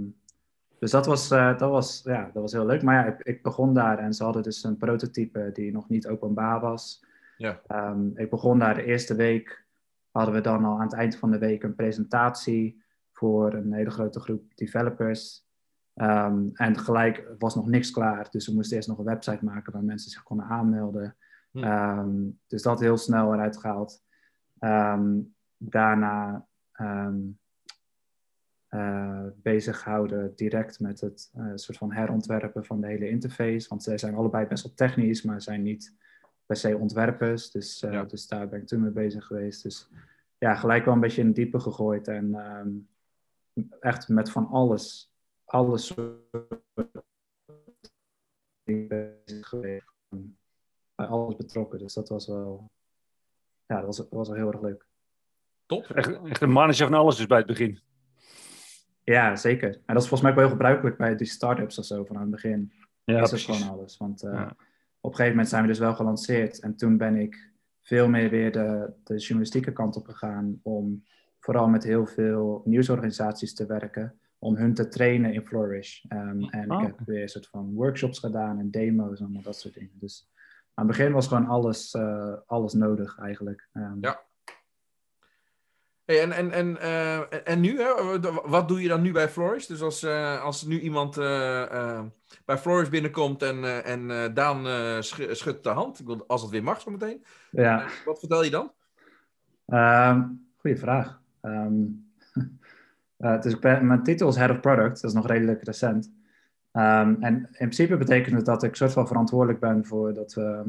[0.84, 2.82] dus dat, was, eh, dat, was, ja, dat was heel leuk.
[2.82, 6.08] Maar ja, ik, ik begon daar en ze hadden dus een prototype die nog niet
[6.08, 7.06] openbaar was.
[7.38, 7.62] Ja.
[7.68, 9.66] Ehm, ik begon daar de eerste week.
[10.12, 13.90] Hadden we dan al aan het eind van de week een presentatie voor een hele
[13.90, 15.46] grote groep developers.
[15.94, 18.28] Ehm, en gelijk was nog niks klaar.
[18.30, 21.16] Dus we moesten eerst nog een website maken waar mensen zich konden aanmelden.
[21.52, 21.64] Hm.
[21.64, 24.04] Ehm, dus dat heel snel eruit gehaald.
[25.58, 26.48] Daarna
[28.74, 33.70] eh, bezig houden direct met het eh, soort van herontwerpen van de hele interface.
[33.70, 35.96] Want zij zijn allebei best wel technisch, maar zijn niet
[36.46, 37.52] per se ontwerpers.
[37.52, 38.04] Dus, eh, Ja.
[38.04, 39.64] dus daar ben ik toen mee bezig geweest.
[39.64, 39.90] Dus
[40.38, 42.08] ja, gelijk wel een beetje in het diepe gegooid.
[42.08, 42.70] En ehm,
[43.80, 45.14] echt met van alles,
[45.46, 46.62] alles soort
[48.64, 48.88] dingen
[49.26, 49.92] bezig geweest.
[50.96, 51.80] Bij alles betrokken.
[51.80, 52.72] Dus dat was wel,
[53.66, 54.86] ja, dat was, dat was wel heel erg leuk.
[55.66, 55.84] Top.
[55.84, 57.92] Echt, echt een manager van alles dus bij het begin.
[59.04, 59.70] Ja, zeker.
[59.86, 62.16] En dat is volgens mij ook wel heel gebruikelijk bij die start-ups of zo van
[62.16, 62.72] aan het begin.
[63.04, 63.48] Ja, is precies.
[63.48, 63.98] het gewoon alles.
[63.98, 64.46] Want eh, Ja.
[65.00, 66.60] op een gegeven moment zijn we dus wel gelanceerd.
[66.60, 70.60] En toen ben ik veel meer weer de, de journalistieke kant op gegaan.
[70.62, 71.04] Om
[71.40, 74.18] vooral met heel veel nieuwsorganisaties te werken.
[74.40, 76.04] Om hun te trainen in Flourish.
[76.08, 79.56] Ehm, en Oh, ik heb weer een soort van workshops gedaan en demo's en dat
[79.60, 79.92] soort dingen.
[80.00, 80.30] Dus
[80.74, 83.68] aan het begin was gewoon alles, eh, alles nodig eigenlijk.
[83.74, 84.22] Ehm, Ja.
[86.14, 88.20] Hey, en, en, en, eh, en nu, hè?
[88.46, 89.66] wat doe je dan nu bij Flourish?
[89.66, 92.02] Dus als, eh, als nu iemand eh,
[92.46, 94.66] bij Flourish binnenkomt en, en Daan
[95.04, 97.88] sch- schudt de hand, als het weer mag zo meteen, ja.
[98.06, 98.72] Wat vertel je dan?
[99.66, 100.22] Ehm
[100.64, 101.22] goeie vraag.
[103.18, 106.12] Eh, dus ben, mijn titel is Head of Product, dat is nog redelijk recent.
[106.72, 110.64] Ehm, en in principe betekent het dat ik soort van verantwoordelijk ben voor dat we,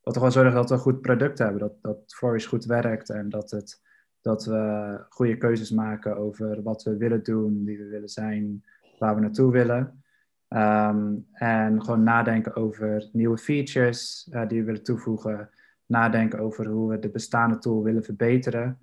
[0.00, 3.10] dat we gewoon zorgen dat we een goed product hebben, dat, dat Flourish goed werkt
[3.10, 3.82] en dat, het,
[4.26, 8.64] dat we goede keuzes maken over wat we willen doen, wie we willen zijn,
[8.98, 10.02] waar we naartoe willen.
[10.48, 15.50] Ehm, en gewoon nadenken over nieuwe features eh, die we willen toevoegen
[15.86, 18.78] nadenken over hoe we de bestaande tool willen verbeteren.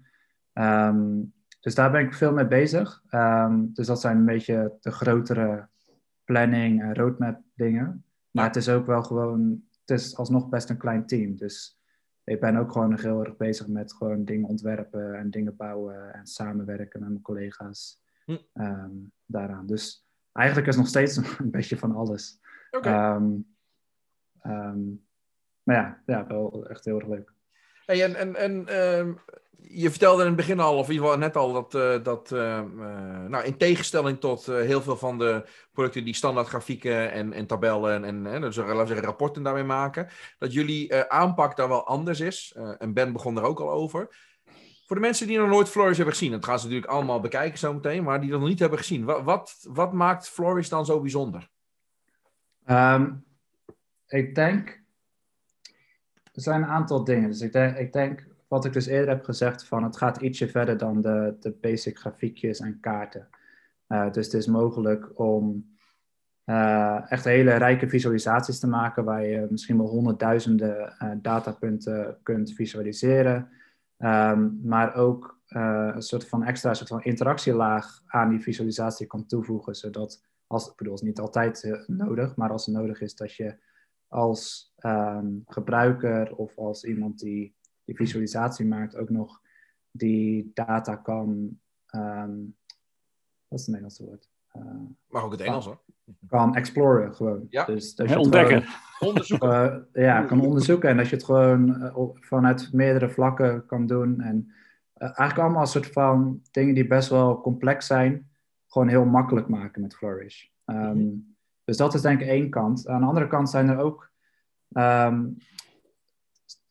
[0.54, 1.22] Ehm,
[1.60, 3.04] dus daar ben ik veel mee bezig.
[3.10, 5.68] Ehm, dus dat zijn een beetje de grotere
[6.24, 8.06] planning en roadmap dingen.
[8.32, 8.50] Maar Ja.
[8.50, 11.36] het is ook wel gewoon, het is alsnog best een klein team.
[11.36, 11.82] Dus
[12.24, 16.14] ik ben ook gewoon nog heel erg bezig met gewoon dingen ontwerpen en dingen bouwen
[16.14, 18.38] en samenwerken met mijn collega's Hm.
[18.54, 18.92] ehm,
[19.26, 19.66] daaraan.
[19.66, 22.40] Dus eigenlijk is nog steeds een beetje van alles.
[22.72, 22.90] Oké.
[22.90, 23.32] Ehm,
[24.40, 24.82] ehm,
[25.64, 27.33] maar ja, ja, wel echt heel erg leuk.
[27.86, 29.13] Hey, en en, en ehm,
[29.74, 32.32] je vertelde in het begin al, of in ieder geval net al, dat, eh, dat
[32.32, 37.12] ehm, eh, nou, in tegenstelling tot eh, heel veel van de producten die standaard grafieken
[37.12, 40.08] en, en tabellen en, en dus, rapporten daarmee maken,
[40.39, 42.56] dat jullie aanpak daar wel anders is.
[42.78, 44.15] En Ben begon er ook al over.
[44.86, 47.60] Voor de mensen die nog nooit Flourish hebben gezien, dat gaan ze natuurlijk allemaal bekijken
[47.60, 51.50] zometeen, maar die dat nog niet hebben gezien, wat, wat, maakt Flourish dan zo bijzonder?
[52.65, 53.13] Ehm,
[54.08, 54.83] ik denk,
[56.34, 57.30] er zijn een aantal dingen.
[57.30, 60.48] Dus ik denk, ik denk, wat ik dus eerder heb gezegd, van het gaat ietsje
[60.48, 63.28] verder dan de, de basic grafiekjes en kaarten.
[63.88, 65.72] Uh, dus het is mogelijk om
[66.46, 72.54] uh, echt hele rijke visualisaties te maken, waar je misschien wel honderdduizenden uh, datapunten kunt
[72.54, 73.50] visualiseren.
[73.98, 79.76] Um, maar ook een soort van extra soort van interactielaag aan die visualisatie kan toevoegen,
[79.76, 83.36] zodat, als, ik bedoel, het is niet altijd nodig, maar als het nodig is dat
[83.36, 83.56] je
[84.08, 89.41] als um, gebruiker of als iemand die die visualisatie maakt, ook nog
[89.91, 91.60] die data kan.
[91.96, 92.56] Um,
[93.48, 94.30] wat is het Nederlandse woord?
[94.58, 94.63] Uh,
[95.08, 95.82] maar ook het Engels hoor.
[96.28, 97.46] Kan exploren gewoon.
[97.50, 97.65] Ja.
[97.65, 98.62] Dus dat je ontdekken.
[98.62, 99.88] Gewoon, onderzoeken.
[99.93, 104.22] Uh, ja, kan onderzoeken en dat je het gewoon uh, vanuit meerdere vlakken kan doen.
[104.22, 104.52] En
[104.98, 108.30] eigenlijk allemaal een soort van dingen die best wel complex zijn,
[108.67, 110.46] gewoon heel makkelijk maken met Flourish.
[110.65, 111.36] Um, mm -hmm.
[111.63, 112.88] Dus dat is denk ik één kant.
[112.88, 114.12] Aan de andere kant zijn er ook
[114.74, 115.38] um,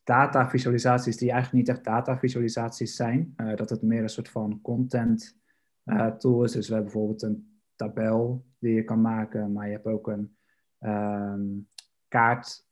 [0.03, 3.33] datavisualisaties die eigenlijk niet echt datavisualisaties zijn.
[3.37, 5.37] Uh, dat het meer een soort van content
[5.85, 6.51] uh, tool is.
[6.51, 10.37] Dus we hebben bijvoorbeeld een tabel die je kan maken, maar je hebt ook een
[10.79, 11.69] um,
[12.07, 12.67] kaart,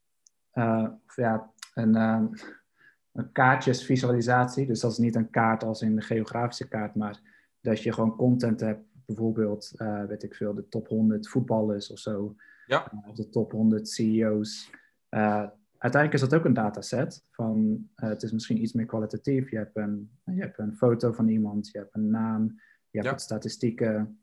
[0.53, 2.29] uh, of ja, een, um,
[3.11, 4.65] een kaartjesvisualisatie.
[4.65, 7.19] Dus dat is niet een kaart als in de geografische kaart, maar
[7.61, 8.89] dat je gewoon content hebt.
[9.05, 9.71] Bijvoorbeeld,
[10.07, 12.35] weet ik veel, de top 100 voetballers of zo.
[12.65, 12.91] Ja.
[13.07, 14.69] of de top 100 CEO's.
[15.15, 15.47] Uh,
[15.77, 17.25] uiteindelijk is dat ook een dataset.
[17.31, 19.51] Van, uh, het is misschien iets meer kwalitatief.
[19.51, 22.43] Je hebt, een, je hebt een foto van iemand, je hebt een naam,
[22.89, 23.11] je hebt Ja.
[23.11, 24.19] wat statistieken.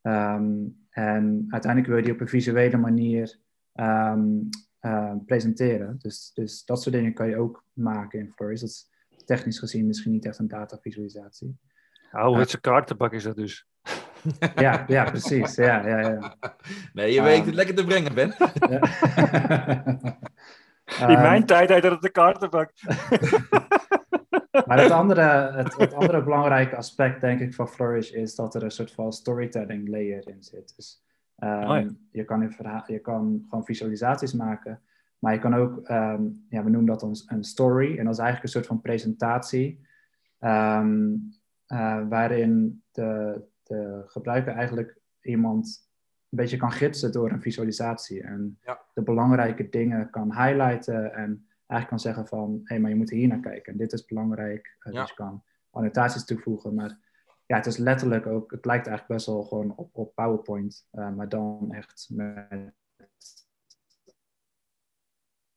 [0.00, 3.40] Ehm, en uiteindelijk wil je die op een visuele manier
[3.72, 4.28] ehm,
[4.78, 5.98] eh, presenteren.
[5.98, 8.60] Dus, dus dat soort dingen kan je ook maken in Flourish.
[8.60, 8.90] Dat is
[9.24, 11.58] technisch gezien misschien niet echt een datavisualisatie.
[12.10, 13.66] Ouderwetse kaartenbak is dat dus.
[14.54, 15.54] Ja, ja precies.
[15.54, 16.34] Ja, ja, ja.
[16.92, 17.24] Nee, je Ah.
[17.26, 18.34] weet het lekker te brengen, Ben.
[21.00, 22.70] In Ehm, mijn tijd heette het de kaartenbak.
[24.66, 28.62] Maar het andere, het, het andere belangrijke aspect, denk ik, van Flourish is dat er
[28.62, 30.72] een soort van storytelling layer in zit.
[30.76, 31.02] Dus
[31.38, 31.88] ehm, Oh ja.
[32.10, 34.80] je, kan een verhaal, je kan gewoon visualisaties maken,
[35.18, 37.98] maar je kan ook, ehm, ja, we noemen dat ons een story.
[37.98, 39.86] En dat is eigenlijk een soort van presentatie,
[40.38, 41.10] ehm,
[41.66, 45.90] eh, waarin de, de gebruiker eigenlijk iemand
[46.30, 48.22] een beetje kan gidsen door een visualisatie.
[48.22, 48.80] En Ja.
[48.94, 53.28] de belangrijke dingen kan highlighten en eigenlijk kan zeggen van, hé, maar je moet hier
[53.28, 53.72] naar kijken.
[53.72, 54.76] En dit is belangrijk.
[54.82, 55.00] Uh, Ja.
[55.00, 56.74] Dus je kan annotaties toevoegen.
[56.74, 56.98] Maar
[57.46, 60.86] ja, het is letterlijk ook, het lijkt eigenlijk best wel gewoon op, op PowerPoint.
[60.92, 62.74] uh, maar dan echt met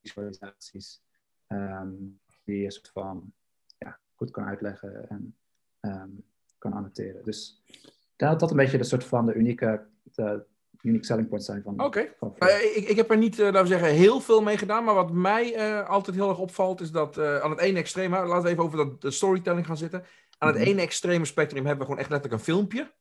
[0.02, 1.04] visualisaties.
[1.48, 1.94] ehm,
[2.44, 3.34] die je soort van
[3.78, 5.36] ja, goed kan uitleggen en
[5.80, 6.10] ehm,
[6.58, 7.24] kan annoteren.
[7.24, 7.62] Dus
[8.15, 10.43] dat dat een beetje de soort van de unieke, de
[10.82, 11.99] unique selling points zijn van, Oké.
[12.75, 14.84] ik, ik heb er niet, eh, laten we zeggen, heel veel mee gedaan.
[14.84, 18.25] Maar wat mij eh, altijd heel erg opvalt, is dat eh, aan het ene extreme,
[18.25, 20.06] laten we even over dat, de storytelling gaan zitten.
[20.38, 20.67] Aan het Mhm.
[20.67, 22.93] ene extreme spectrum hebben we gewoon echt letterlijk een filmpje.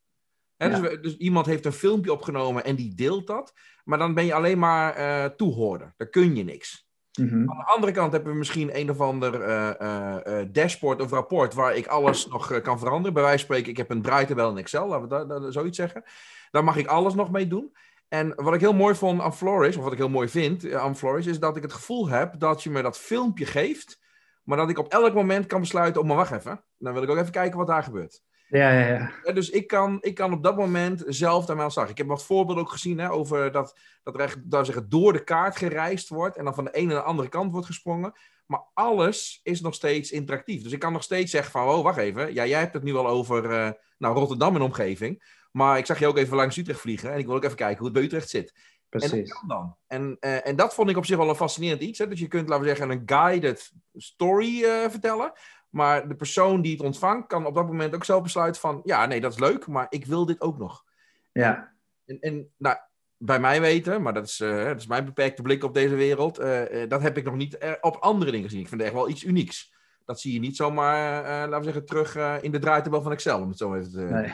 [0.57, 3.53] Hè, dus, we- dus iemand heeft een filmpje opgenomen en die deelt dat.
[3.83, 5.93] Maar dan ben je alleen maar eh, toehoorder.
[5.97, 6.84] Dan kun je niks.
[7.17, 7.49] Mhm.
[7.49, 11.11] Aan de andere kant hebben we misschien een of ander eh, eh, eh, dashboard of
[11.11, 13.13] rapport waar ik alles nog kan veranderen.
[13.13, 15.77] Bij wijze van spreken, ik heb een draaitabel in Excel, laten we dat, dat, zoiets
[15.77, 16.03] zeggen.
[16.51, 17.75] Daar mag ik alles nog mee doen.
[18.07, 20.95] En wat ik heel mooi vond aan Flourish, of wat ik heel mooi vind aan
[20.95, 23.99] Flourish, is dat ik het gevoel heb dat je me dat filmpje geeft,
[24.43, 27.09] maar dat ik op elk moment kan besluiten, oh maar wacht even, dan wil ik
[27.09, 28.23] ook even kijken wat daar gebeurt.
[28.55, 29.31] Ja, ja, ja.
[29.31, 31.89] Dus ik kan, ik kan op dat moment zelf daarmee aan de slag.
[31.89, 35.23] Ik heb wat voorbeelden ook gezien hè, over dat, dat er dat zeggen, door de
[35.23, 38.13] kaart gereisd wordt en dan van de ene naar de andere kant wordt gesprongen.
[38.45, 40.63] Maar alles is nog steeds interactief.
[40.63, 42.33] Dus ik kan nog steeds zeggen van, oh, wacht even.
[42.33, 45.23] Ja, jij hebt het nu al over eh, nou, Rotterdam en omgeving.
[45.51, 47.11] Maar ik zag je ook even langs Utrecht vliegen.
[47.11, 48.53] En ik wil ook even kijken hoe het bij Utrecht zit.
[48.89, 49.33] En dat Precies.
[49.33, 49.77] kan dan.
[49.87, 51.99] En, eh, en dat vond ik op zich wel een fascinerend iets.
[51.99, 52.07] Hè?
[52.07, 55.31] Dus je kunt, laten we zeggen, een guided story eh, vertellen.
[55.75, 58.81] Maar de persoon die het ontvangt, kan op dat moment ook zelf besluiten van...
[58.83, 60.83] Ja, nee, dat is leuk, maar ik wil dit ook nog.
[61.31, 61.73] Ja,
[62.05, 62.77] En, en nou,
[63.17, 66.37] bij mij weten, maar dat is, eh, dat is mijn beperkte blik op deze wereld...
[66.37, 68.61] eh, eh, dat heb ik nog niet op andere dingen gezien.
[68.61, 69.73] Ik vind het echt wel iets unieks.
[70.05, 73.11] Dat zie je niet zomaar, eh, laten we zeggen, terug eh, in de draaitabel van
[73.11, 73.41] Excel.
[73.41, 74.01] Om het zo even te...
[74.01, 74.33] nee.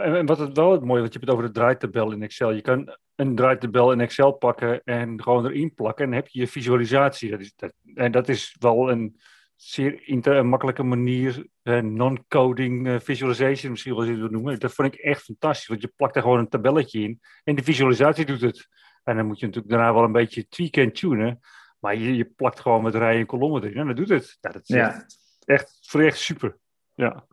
[0.00, 2.50] En wat het wel het mooie, want je hebt het over de draaitabel in Excel.
[2.50, 6.04] Je kan een draaitabel in Excel pakken en gewoon erin plakken.
[6.04, 7.30] En dan heb je je visualisatie.
[7.30, 9.20] Dat is, dat, en dat is wel een
[9.56, 14.58] zeer inter, een makkelijke manier, eh, non-coding eh, visualization misschien wel eens noemen.
[14.60, 17.62] Dat vond ik echt fantastisch, want je plakt er gewoon een tabelletje in en de
[17.62, 18.68] visualisatie doet het.
[19.04, 21.40] En dan moet je natuurlijk daarna wel een beetje tweaken en tunen.
[21.78, 24.36] Maar je, je plakt gewoon met rijen en kolommen erin en dat doet het.
[24.40, 24.94] Ja, dat is Ja.
[24.94, 26.56] echt, echt, voor echt super.
[26.94, 27.26] Ja.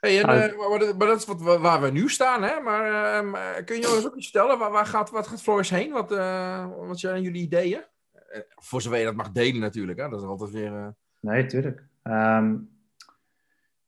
[0.00, 2.42] Hey, en, Nou, eh, maar, dat, maar dat is wat, we- waar we nu staan,
[2.42, 2.60] hè?
[2.60, 4.58] Maar kun je ons ook iets vertellen?
[4.58, 5.92] Waar, waar gaat, wat gaat Floris heen?
[5.92, 7.84] Wat, eh, wat zijn jullie ideeën?
[8.32, 10.08] Eh, voor zover je dat mag delen natuurlijk, hè?
[10.08, 10.74] Dat is altijd weer...
[10.74, 10.88] eh,
[11.20, 11.84] Nee, tuurlijk.
[12.02, 12.56] Ehm,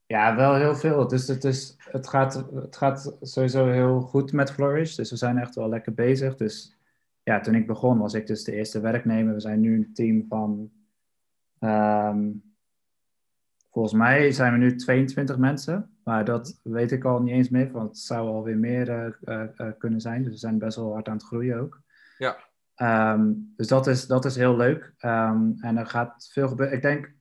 [0.05, 1.07] ja, wel heel veel.
[1.07, 4.95] Dus het, is, het, gaat, het gaat sowieso heel goed met Flourish.
[4.95, 6.35] Dus we zijn echt wel lekker bezig.
[6.35, 6.75] Dus
[7.23, 9.33] ja, toen ik begon was ik dus de eerste werknemer.
[9.33, 10.71] We zijn nu een team van...
[11.59, 12.29] ehm,
[13.71, 15.89] volgens mij zijn we nu 22 mensen.
[16.03, 17.71] Maar dat weet ik al niet eens meer.
[17.71, 20.23] Want het zou alweer meer eh, kunnen zijn.
[20.23, 21.81] Dus we zijn best wel hard aan het groeien ook.
[22.17, 22.37] Ja.
[22.75, 24.93] Ehm, dus dat is, dat is heel leuk.
[24.97, 26.75] Ehm, en er gaat veel gebeuren.
[26.75, 27.13] Ik denk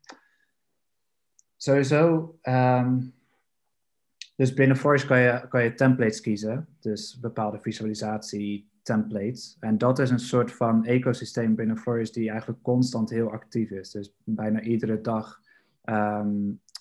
[1.57, 2.37] sowieso.
[2.41, 3.01] ehm,
[4.37, 6.69] dus binnen Forest kan je, kan je templates kiezen.
[6.81, 9.57] Dus bepaalde visualisatie templates.
[9.61, 13.91] En dat is een soort van ecosysteem binnen Forest die eigenlijk constant heel actief is.
[13.91, 15.41] Dus bijna iedere dag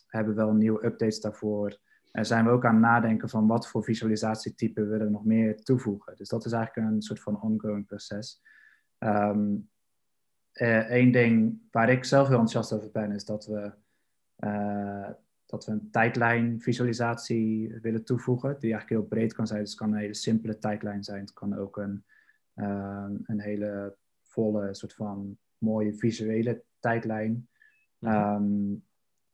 [0.08, 1.78] hebben we wel nieuwe updates daarvoor.
[2.12, 5.64] En zijn we ook aan het nadenken van wat voor visualisatietypen willen we nog meer
[5.64, 6.16] toevoegen.
[6.16, 8.42] Dus dat is eigenlijk een soort van ongoing proces.
[10.54, 13.72] Eén ding waar ik zelf heel enthousiast over ben, is dat we,
[14.36, 15.10] eh,
[15.46, 19.60] dat we een tijdlijnvisualisatie willen toevoegen, die eigenlijk heel breed kan zijn.
[19.60, 21.20] Dus het kan een hele simpele tijdlijn zijn.
[21.20, 22.04] Het kan ook een,
[22.54, 27.48] eh, een hele volle, soort van mooie visuele tijdlijn.
[28.00, 28.74] Ehm,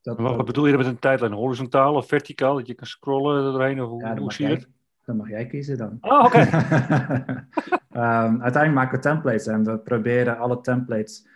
[0.02, 1.34] dat, Wat, bedoel je met een tijdlijn?
[1.34, 2.56] Horizontaal of verticaal?
[2.56, 3.82] Dat je kan scrollen doorheen?
[3.82, 4.70] Of hoe, Ja, zie je jij, het?
[5.06, 5.98] dan mag jij kiezen dan.
[6.02, 6.40] Oh, oké.
[8.00, 11.28] Ehm, uiteindelijk maken we templates en we proberen alle templates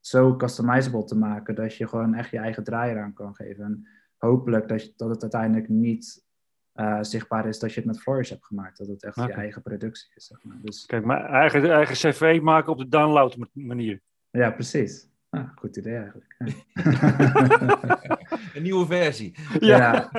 [0.00, 3.64] zo customizable te maken dat je gewoon echt je eigen draai eraan kan geven.
[3.64, 6.24] En hopelijk dat, je, dat het uiteindelijk niet
[6.72, 8.78] eh, zichtbaar is dat je het met Flourish hebt gemaakt.
[8.78, 10.26] Dat het echt je eigen productie is.
[10.26, 10.56] Zeg maar.
[10.62, 14.00] Dus Kijk, mijn eigen, eigen cv maken op de download manier.
[14.30, 15.08] ja, precies.
[15.28, 16.36] Ah, goed idee eigenlijk.
[18.54, 19.34] Een nieuwe versie.
[19.58, 20.10] Ja.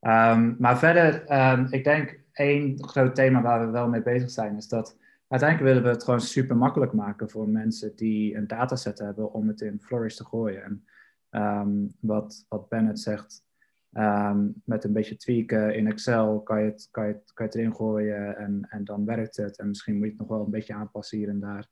[0.00, 4.56] Ehm, maar verder, ehm, ik denk één groot thema waar we wel mee bezig zijn,
[4.56, 4.96] is dat
[5.28, 9.48] uiteindelijk willen we het gewoon super makkelijk maken voor mensen die een dataset hebben om
[9.48, 10.62] het in Flourish te gooien.
[10.62, 10.84] En
[11.30, 13.44] ehm, wat, Bennett zegt,
[13.92, 17.74] ehm, met een beetje tweaken in Excel kan je het, kan je kan het erin
[17.74, 19.58] gooien en, en dan werkt het.
[19.58, 21.68] En misschien moet je het nog wel een beetje aanpassen hier en daar.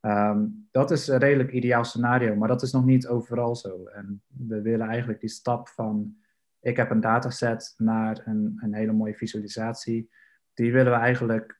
[0.00, 3.84] Ehm, dat is een redelijk ideaal scenario, maar dat is nog niet overal zo.
[3.84, 6.16] En we willen eigenlijk die stap van
[6.60, 10.10] ik heb een dataset naar een, een hele mooie visualisatie,
[10.54, 11.55] die willen we eigenlijk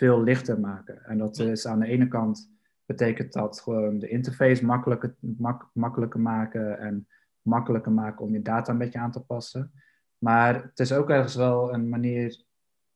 [0.00, 1.04] veel lichter maken.
[1.04, 2.50] En dat is aan de ene kant
[2.84, 7.08] betekent dat gewoon de interface makkelijker, mak, makkelijker maken en
[7.42, 9.72] makkelijker maken om je data een beetje aan te passen.
[10.18, 12.44] Maar het is ook ergens wel een manier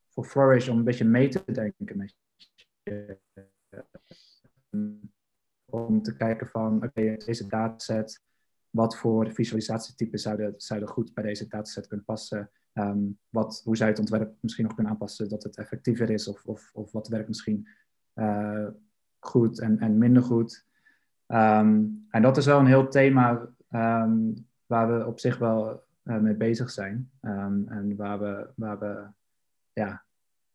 [0.08, 2.14] voor Flourish om een beetje mee te denken met
[2.82, 3.18] je.
[5.64, 8.22] Om te kijken van, oké, deze dataset,
[8.70, 12.50] wat voor visualisatietypen zouden, zouden goed bij deze dataset kunnen passen?
[12.74, 16.28] Ehm, wat, hoe je het ontwerp misschien nog kunnen aanpassen dat het effectiever is?
[16.28, 17.68] Of, of, of wat werkt misschien
[18.14, 18.66] uh,
[19.18, 20.66] goed en, en minder goed?
[21.26, 26.18] Um, en dat is wel een heel thema um, waar we op zich wel uh,
[26.18, 27.10] mee bezig zijn.
[27.20, 29.06] en waar we, waar, we,
[29.72, 30.04] ja,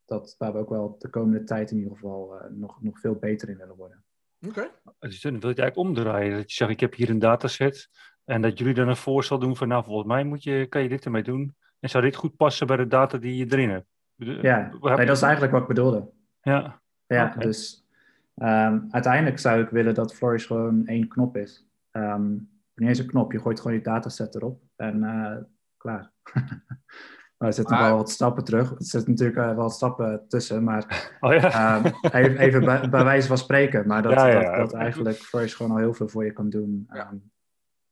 [0.06, 3.16] dat, waar we ook wel de komende tijd in ieder geval uh, nog, nog veel
[3.16, 4.04] beter in willen worden.
[4.48, 4.60] Oké.
[4.60, 4.70] Okay.
[5.00, 6.38] Dus dan wil je het eigenlijk omdraaien.
[6.38, 7.90] Dat je zegt, ik heb hier een dataset.
[8.26, 10.90] En dat jullie dan een voorstel doen van, nou, volgens mij moet je, kan je
[10.90, 11.56] dit ermee doen.
[11.80, 13.88] En zou dit goed passen bij de data die je erin hebt?
[14.16, 16.10] Ja, nee, dat is eigenlijk wat ik bedoelde.
[16.42, 16.82] Ja.
[17.06, 17.44] Ja, okay.
[17.44, 17.88] dus
[18.36, 21.68] um, uiteindelijk zou ik willen dat Flourish gewoon één knop is.
[21.92, 25.38] Um, niet eens een knop, je gooit gewoon je dataset erop en uh,
[25.78, 26.12] klaar.
[27.38, 28.70] maar er zitten wel wat stappen terug.
[28.70, 31.78] Er zitten natuurlijk uh, wel wat stappen tussen, maar oh, ja.
[31.78, 33.88] um, even, even bij, bij, wijze van spreken.
[33.88, 36.50] Maar dat, ja, ja, dat, dat eigenlijk Flourish gewoon al heel veel voor je kan
[36.50, 36.88] doen.
[36.94, 37.14] Ja.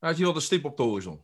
[0.00, 1.20] Nou, is hier al de stip op de horizon.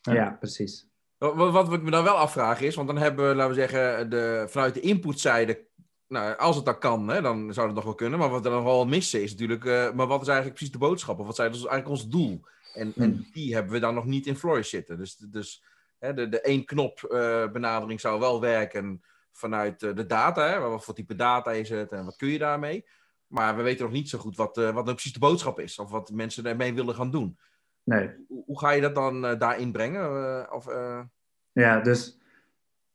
[0.00, 0.91] Ja, precies.
[1.30, 4.10] Wat, wat ik me dan wel afvraag is, want dan hebben we, laten we zeggen,
[4.10, 5.66] de, vanuit de inputzijde,
[6.08, 8.18] nou, als het dan kan, hè, dan zou het nog wel kunnen.
[8.18, 10.86] Maar wat we dan wel missen is natuurlijk, uh, maar wat is eigenlijk precies de
[10.86, 11.18] boodschap?
[11.18, 12.40] Of wat is eigenlijk ons doel?
[12.74, 13.02] En, hmm.
[13.02, 14.98] en die hebben we dan nog niet in Flourish zitten.
[14.98, 15.64] Dus, dus
[15.98, 19.02] hè, de, de één knop uh, benadering zou wel werken
[19.32, 20.48] vanuit uh, de data.
[20.48, 22.86] Hè, wat voor type data is het en wat kun je daarmee?
[23.26, 25.78] Maar we weten nog niet zo goed wat, wat nou precies de boodschap is.
[25.78, 27.38] Of wat mensen ermee willen gaan doen.
[27.84, 28.10] Nee.
[28.28, 30.00] Hoe, hoe ga je dat dan uh, daarin brengen?
[30.00, 31.00] Uh, of, uh...
[31.52, 32.20] Ja, dus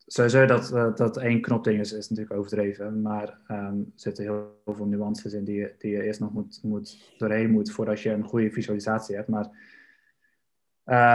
[0.06, 3.02] sowieso dat, dat één knopding is, is natuurlijk overdreven.
[3.02, 6.34] Maar um, er zitten heel, heel, veel nuances in die je, die je eerst nog
[6.34, 9.28] moet, moet doorheen moet voordat je een goede visualisatie hebt.
[9.28, 9.50] Maar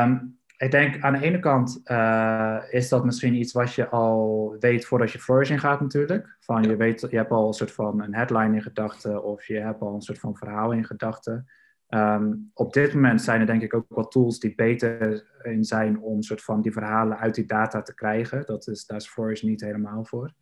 [0.05, 1.83] um, ik denk aan de ene kant
[2.71, 6.37] is dat misschien iets wat je al weet voordat je flourishing gaat natuurlijk.
[6.41, 9.59] Van je weet, je hebt al een soort van een headline in gedachten of je
[9.59, 11.47] hebt al een soort van verhaal in gedachten.
[11.93, 16.01] Ehm, op dit moment zijn er denk ik ook wat tools die beter in zijn
[16.01, 18.47] om soort van die verhalen uit die data te krijgen.
[18.47, 20.35] Dat is, daar is Forest niet helemaal voor.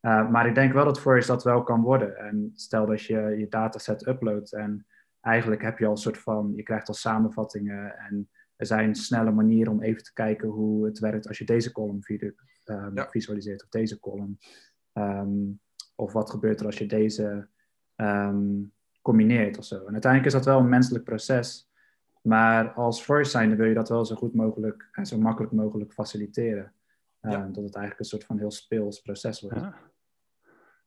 [0.00, 2.16] Uh, maar ik denk wel dat Forest dat wel kan worden.
[2.16, 4.86] En stel dat je je dataset uploadt en
[5.20, 9.32] eigenlijk heb je al een soort van, je krijgt al samenvattingen en er zijn snelle
[9.32, 12.02] manieren om even te kijken hoe het werkt als je deze column
[12.64, 14.38] um, visualiseert of deze column.
[14.92, 15.60] Um,
[15.94, 17.48] of wat gebeurt er als je deze
[17.96, 18.72] um,
[19.02, 19.76] combineert of zo.
[19.86, 21.70] En uiteindelijk is dat wel een menselijk proces.
[22.22, 25.92] Maar als first signer wil je dat wel zo goed mogelijk en zo makkelijk mogelijk
[25.92, 26.72] faciliteren.
[27.22, 29.56] Uh, Dat het eigenlijk een soort van heel speels proces wordt.
[29.56, 29.74] Ja.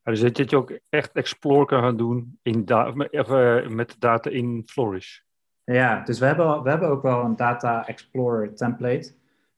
[0.04, 5.20] dus dat je ook echt explore kan gaan doen in uh, met data in Flourish.
[5.64, 9.14] Ja, dus we hebben, we hebben ook wel een Data Explorer template.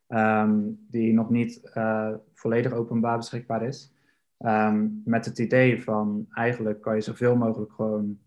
[0.08, 3.94] Um, die nog niet uh, volledig openbaar beschikbaar is.
[4.40, 8.20] Um, met het idee van eigenlijk kan je zoveel mogelijk gewoon.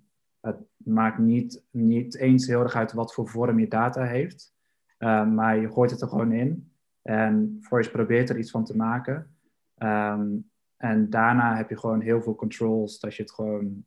[0.46, 4.54] Het maakt niet, niet eens heel erg uit wat voor vorm je data heeft.
[4.98, 6.72] Um, maar je gooit het er gewoon in.
[7.02, 9.36] En Voice probeert er iets van te maken.
[10.76, 13.00] en daarna heb je gewoon heel veel controls.
[13.00, 13.84] Dat je het gewoon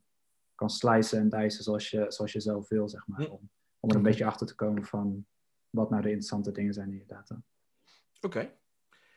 [0.55, 3.29] kan slicen en dicen zoals je, zoals je zelf wil, zeg maar.
[3.29, 3.49] Om,
[3.79, 5.25] om er een beetje achter te komen van
[5.69, 7.41] wat nou de interessante dingen zijn in je data.
[8.21, 8.51] Oké.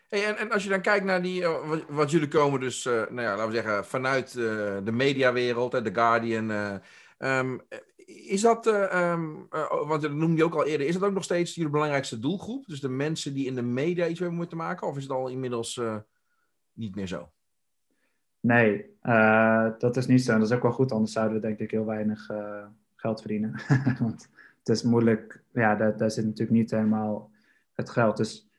[0.08, 2.86] Hey, en, en, als je dan kijkt naar die, uh, wat, wat, jullie komen dus,
[2.86, 4.44] uh, nou ja, laten we zeggen, vanuit uh,
[4.84, 6.80] de mediawereld, The Guardian.
[7.24, 7.60] Um,
[8.06, 11.54] is dat, um, want dat noemde je ook al eerder, is dat ook nog steeds
[11.54, 12.66] jullie belangrijkste doelgroep?
[12.66, 14.86] Dus de mensen die in de media iets mee moeten maken?
[14.86, 15.80] Of is het al inmiddels
[16.72, 17.30] niet meer zo?
[18.40, 18.86] Nee,
[19.78, 20.32] dat is niet zo.
[20.32, 22.30] En dat is ook wel goed, anders zouden we denk ik heel weinig
[22.96, 23.60] geld verdienen.
[24.00, 27.30] want het is moeilijk, ja, daar, zit natuurlijk niet helemaal
[27.72, 28.16] het geld.
[28.16, 28.50] Dus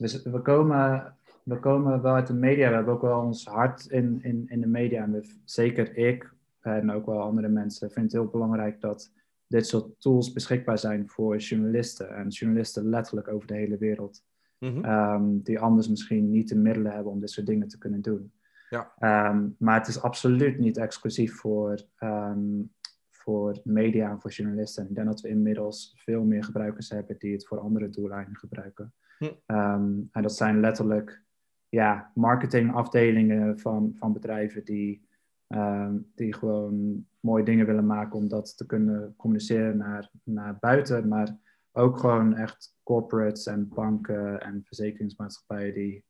[0.00, 2.68] dus we komen, we komen wel uit de media.
[2.68, 5.02] We hebben ook wel ons hart in, in, in de media.
[5.02, 9.12] En zeker ik en ook wel andere mensen vinden het heel belangrijk dat
[9.46, 12.16] dit soort tools beschikbaar zijn voor journalisten.
[12.16, 14.24] En journalisten letterlijk over de hele wereld.
[14.58, 14.84] Mhm.
[14.84, 18.32] Ehm, die anders misschien niet de middelen hebben om dit soort dingen te kunnen doen.
[18.70, 18.92] Ja.
[18.98, 22.72] Ehm, maar het is absoluut niet exclusief voor, um,
[23.10, 24.88] voor media en voor journalisten.
[24.88, 28.92] Ik denk dat we inmiddels veel meer gebruikers hebben die het voor andere doeleinden gebruiken.
[29.18, 29.30] Hm.
[29.46, 31.22] Ehm, en dat zijn letterlijk
[31.68, 35.08] ja, marketingafdelingen van, van bedrijven die,
[35.50, 41.08] ehm, die gewoon mooie dingen willen maken om dat te kunnen communiceren naar, naar buiten.
[41.08, 41.36] Maar
[41.72, 46.04] ook gewoon echt corporates en banken en verzekeringsmaatschappijen die,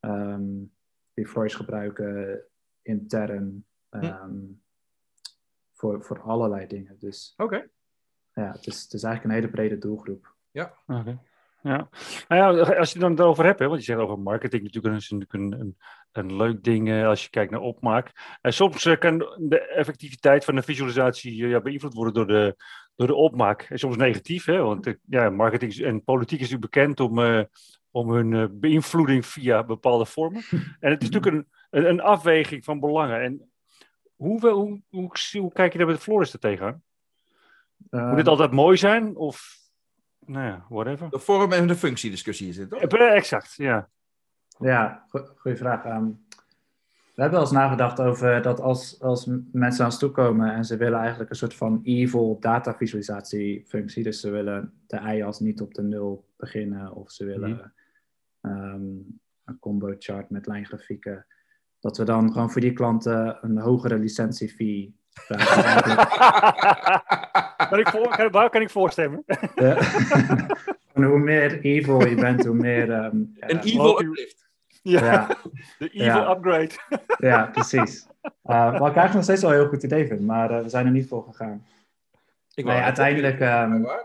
[0.00, 0.72] um,
[1.14, 2.42] die Flourish gebruiken
[2.82, 4.44] intern hm.
[5.72, 6.96] voor, voor allerlei dingen.
[6.98, 7.68] Dus Oké.
[8.32, 10.34] ja, het is, het is eigenlijk een hele brede doelgroep.
[10.50, 10.74] Ja.
[10.86, 11.18] Okay.
[11.62, 11.88] Ja.
[12.28, 14.94] Nou ja, als je het dan erover hebt, hè, want je zegt over marketing natuurlijk
[14.94, 15.76] is natuurlijk een, een,
[16.12, 18.36] een leuk ding uh, als je kijkt naar opmaak.
[18.40, 22.56] En soms uh, kan de effectiviteit van de visualisatie uh, ja, beïnvloed worden door de,
[22.96, 23.62] door de opmaak.
[23.62, 27.46] En soms negatief, hè, want ja, marketing en politiek is natuurlijk bekend om,
[27.90, 30.42] om hun beïnvloeding via bepaalde vormen.
[30.80, 33.22] En het is natuurlijk een, een, afweging van belangen.
[33.22, 33.50] En
[34.16, 36.82] hoe, hoe, hoe, hoe kijk je daar met de Floris tegenaan?
[37.90, 39.16] Moet het altijd mooi zijn?
[39.16, 39.61] Of
[40.26, 41.10] nou ja, whatever.
[41.10, 42.80] De vorm- en de functiediscussie is het, toch?
[42.80, 43.88] Exact, ja.
[44.58, 45.04] Ja,
[45.36, 45.84] goede vraag.
[45.84, 46.24] Um,
[47.14, 50.76] we hebben wel eens nagedacht over dat als, als mensen aan ons toekomen en ze
[50.76, 55.74] willen eigenlijk een soort van evil data visualisatiefunctie, dus ze willen de i-as niet op
[55.74, 57.72] de nul beginnen of ze willen
[58.40, 61.26] um, een combo chart met lijngrafieken,
[61.80, 64.94] dat we dan gewoon voor die klanten een hogere licentie-fee
[67.72, 69.24] kan ik voor, waar kan ik voorstemmen?
[69.54, 69.78] Ja.
[71.08, 73.04] hoe meer evil je bent, hoe meer...
[73.04, 74.46] Um, een evil uplift.
[74.82, 75.36] Ja, ja.
[75.78, 76.70] de evil upgrade.
[77.28, 78.06] ja, precies.
[78.44, 80.68] Uh, wat ik eigenlijk nog steeds wel een heel goed idee vind, maar uh, we
[80.68, 81.66] zijn er niet voor gegaan.
[82.54, 83.40] Ik nee, uiteindelijk...
[83.40, 83.86] Um,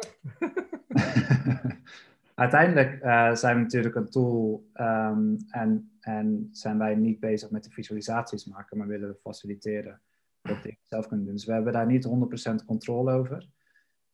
[2.36, 7.64] uiteindelijk uh, zijn we natuurlijk een tool um, en, en zijn wij niet bezig met
[7.64, 10.02] de visualisaties maken, maar willen we faciliteren
[10.42, 11.36] dat ik zelf kunnen doen.
[11.36, 12.08] Dus we hebben daar niet
[12.62, 13.48] 100% controle over.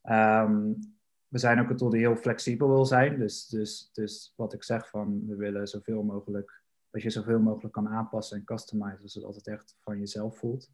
[0.10, 0.80] Um,
[1.28, 3.20] we zijn ook een tool die heel flexibel wil zijn.
[3.20, 7.74] Dus, dus, dus wat ik zeg van, we willen zoveel mogelijk, dat je zoveel mogelijk
[7.74, 10.72] kan aanpassen en customizen, zodat het echt van jezelf voelt.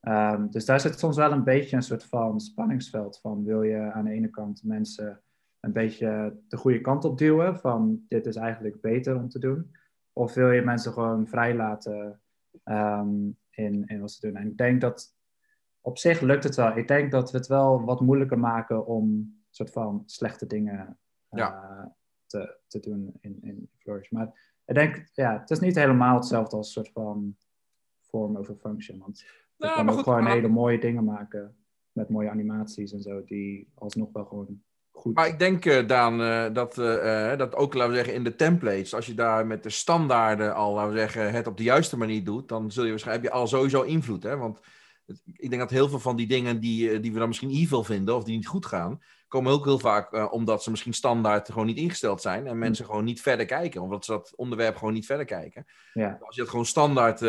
[0.00, 3.92] Um, dus daar zit soms wel een beetje een soort van spanningsveld van, wil je
[3.92, 5.22] aan de ene kant mensen
[5.60, 9.76] een beetje de goede kant op duwen, van dit is eigenlijk beter om te doen,
[10.12, 12.20] of wil je mensen gewoon vrij laten
[12.64, 14.36] um, in, in wat ze doen.
[14.36, 15.14] En ik denk dat
[15.80, 16.76] op zich lukt het wel.
[16.76, 20.98] Ik denk dat we het wel wat moeilijker maken om soort van slechte dingen
[21.30, 21.84] uh,
[22.26, 24.10] te, te doen in, in Flourish.
[24.10, 27.36] Maar ik denk, ja, het is niet helemaal hetzelfde als soort van
[28.00, 28.98] form over function.
[28.98, 29.26] Want je
[29.56, 31.56] nou, kan ook gewoon hele mooie dingen maken.
[31.92, 35.14] met mooie animaties en zo, die alsnog wel gewoon goed...
[35.14, 38.36] Maar ik denk, uh, Daan, uh, dat, uh, dat ook, laten we zeggen, in de
[38.36, 41.98] templates, als je daar met de standaarden al, laten we zeggen, het op de juiste
[41.98, 44.22] manier doet, dan zul je waarschijnlijk heb je al sowieso invloed.
[44.22, 44.36] Hè?
[44.36, 44.60] Want
[45.24, 48.16] ik denk dat heel veel van die dingen die, die we dan misschien evil vinden
[48.16, 51.76] of die niet goed gaan, komen ook heel vaak omdat ze misschien standaard gewoon niet
[51.76, 55.26] ingesteld zijn en mensen gewoon niet verder kijken, omdat ze dat onderwerp gewoon niet verder
[55.26, 55.66] kijken.
[55.92, 56.18] Ja.
[56.20, 57.20] Als je dat gewoon standaard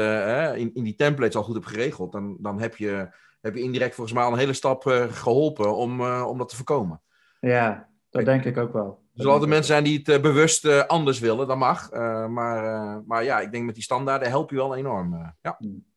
[0.58, 3.10] in, in die templates al goed hebt geregeld, dan, dan heb, je,
[3.42, 7.02] heb je indirect volgens mij al een hele stap geholpen om, om dat te voorkomen.
[7.40, 9.00] Ja, dat denk ik ook wel.
[9.14, 11.92] Er zullen altijd mensen zijn die het bewust anders willen, dat mag.
[12.30, 15.36] Maar, maar ja, ik denk met die standaarden help je wel enorm.
[15.42, 15.56] ja.
[15.58, 15.90] Hmm.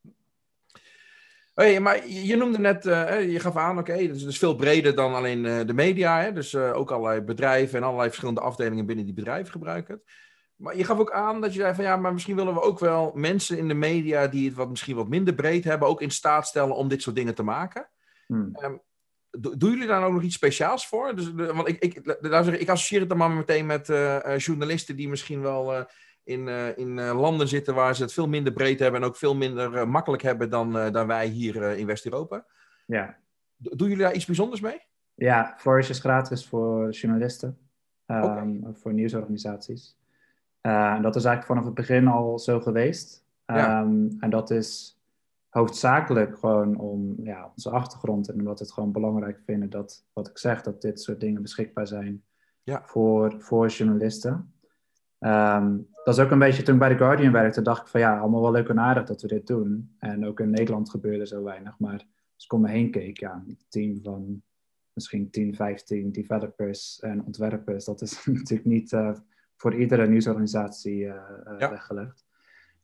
[1.54, 4.94] Hey, maar je noemde net, je gaf aan, oké, okay, dus het is veel breder
[4.94, 6.20] dan alleen de media.
[6.20, 6.32] Hè?
[6.32, 10.02] Dus ook allerlei bedrijven en allerlei verschillende afdelingen binnen die bedrijven gebruiken het.
[10.56, 12.78] Maar je gaf ook aan dat je zei van ja, maar misschien willen we ook
[12.78, 16.10] wel mensen in de media die het wat, misschien wat minder breed hebben, ook in
[16.10, 17.90] staat stellen om dit soort dingen te maken.
[18.26, 18.56] Hmm.
[18.62, 18.80] Um,
[19.30, 21.16] doen jullie daar ook nog iets speciaals voor?
[21.16, 21.96] Dus, want ik, ik,
[22.58, 23.86] ik associeer het dan maar meteen met
[24.36, 25.86] journalisten die misschien wel
[26.24, 29.88] in, in landen zitten waar ze het veel minder breed hebben en ook veel minder
[29.88, 32.46] makkelijk hebben dan, dan wij hier in West-Europa.
[32.86, 33.16] Ja.
[33.56, 34.80] Doen jullie daar iets bijzonders mee?
[35.14, 37.58] Ja, Flourish is gratis voor journalisten,
[38.06, 38.60] um, okay.
[38.72, 39.96] voor nieuwsorganisaties.
[40.60, 43.24] en dat is eigenlijk vanaf het begin al zo geweest.
[43.46, 43.80] Ja.
[43.80, 44.98] Um, en dat is
[45.48, 50.28] hoofdzakelijk gewoon om ja, onze achtergrond en omdat we het gewoon belangrijk vinden dat, wat
[50.28, 52.24] ik zeg, dat dit soort dingen beschikbaar zijn
[52.62, 52.82] ja.
[52.84, 54.54] voor, voor journalisten.
[55.18, 58.00] Um, dat is ook een beetje toen ik bij The Guardian werkte, dacht ik van
[58.00, 59.94] ja, allemaal wel leuk en aardig dat we dit doen.
[59.98, 61.78] En ook in Nederland gebeurde zo weinig.
[61.78, 64.42] Maar als ik om me heen keek, ja, een team van
[64.92, 69.14] misschien 10, 15 developers en ontwerpers, dat is natuurlijk niet uh,
[69.56, 71.14] voor iedere nieuwsorganisatie uh,
[71.58, 71.70] Ja.
[71.70, 72.24] weggelegd.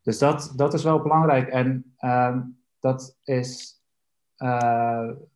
[0.03, 1.49] Dus dat, dat is wel belangrijk.
[1.49, 3.81] En um, dat is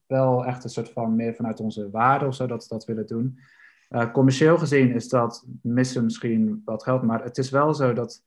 [0.06, 3.06] wel echt een soort van meer vanuit onze waarde of zo dat we dat willen
[3.06, 3.38] doen.
[3.94, 8.22] Uh, commercieel gezien is dat missen misschien wat geld, maar het is wel zo dat,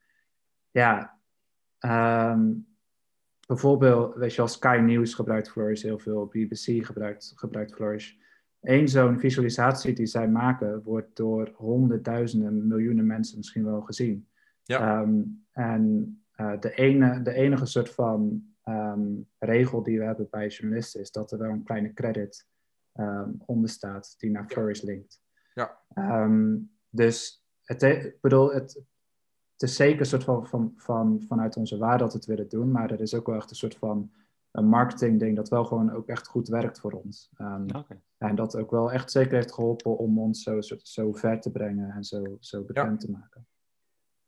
[0.71, 1.19] ja,
[1.79, 2.67] um,
[3.47, 8.13] bijvoorbeeld, weet je wel, Sky News gebruikt Flourish heel veel, BBC gebruikt, gebruikt Flourish.
[8.61, 14.27] Eén zo'n visualisatie die zij maken, wordt door honderdduizenden, miljoenen mensen misschien wel gezien.
[14.63, 15.01] Ja.
[15.01, 20.47] Um, en uh, de, ene, de enige soort van um, regel die we hebben bij
[20.47, 22.47] journalisten is dat er wel een kleine credit
[22.93, 25.25] um, onder staat die naar Flourish linkt.
[25.57, 25.77] Ja.
[26.23, 28.73] Um, dus het, ik bedoel, het,
[29.53, 32.49] het is zeker een soort van, van, van vanuit onze waarde dat we het willen
[32.49, 34.11] doen, maar er is ook wel echt een soort van
[34.51, 37.29] een marketing ding dat wel gewoon ook echt goed werkt voor ons.
[37.67, 38.01] Okay.
[38.17, 41.51] En dat ook wel echt zeker heeft geholpen om ons zo, zo, zo ver te
[41.51, 43.07] brengen en zo, zo bekend Ja.
[43.07, 43.47] te maken.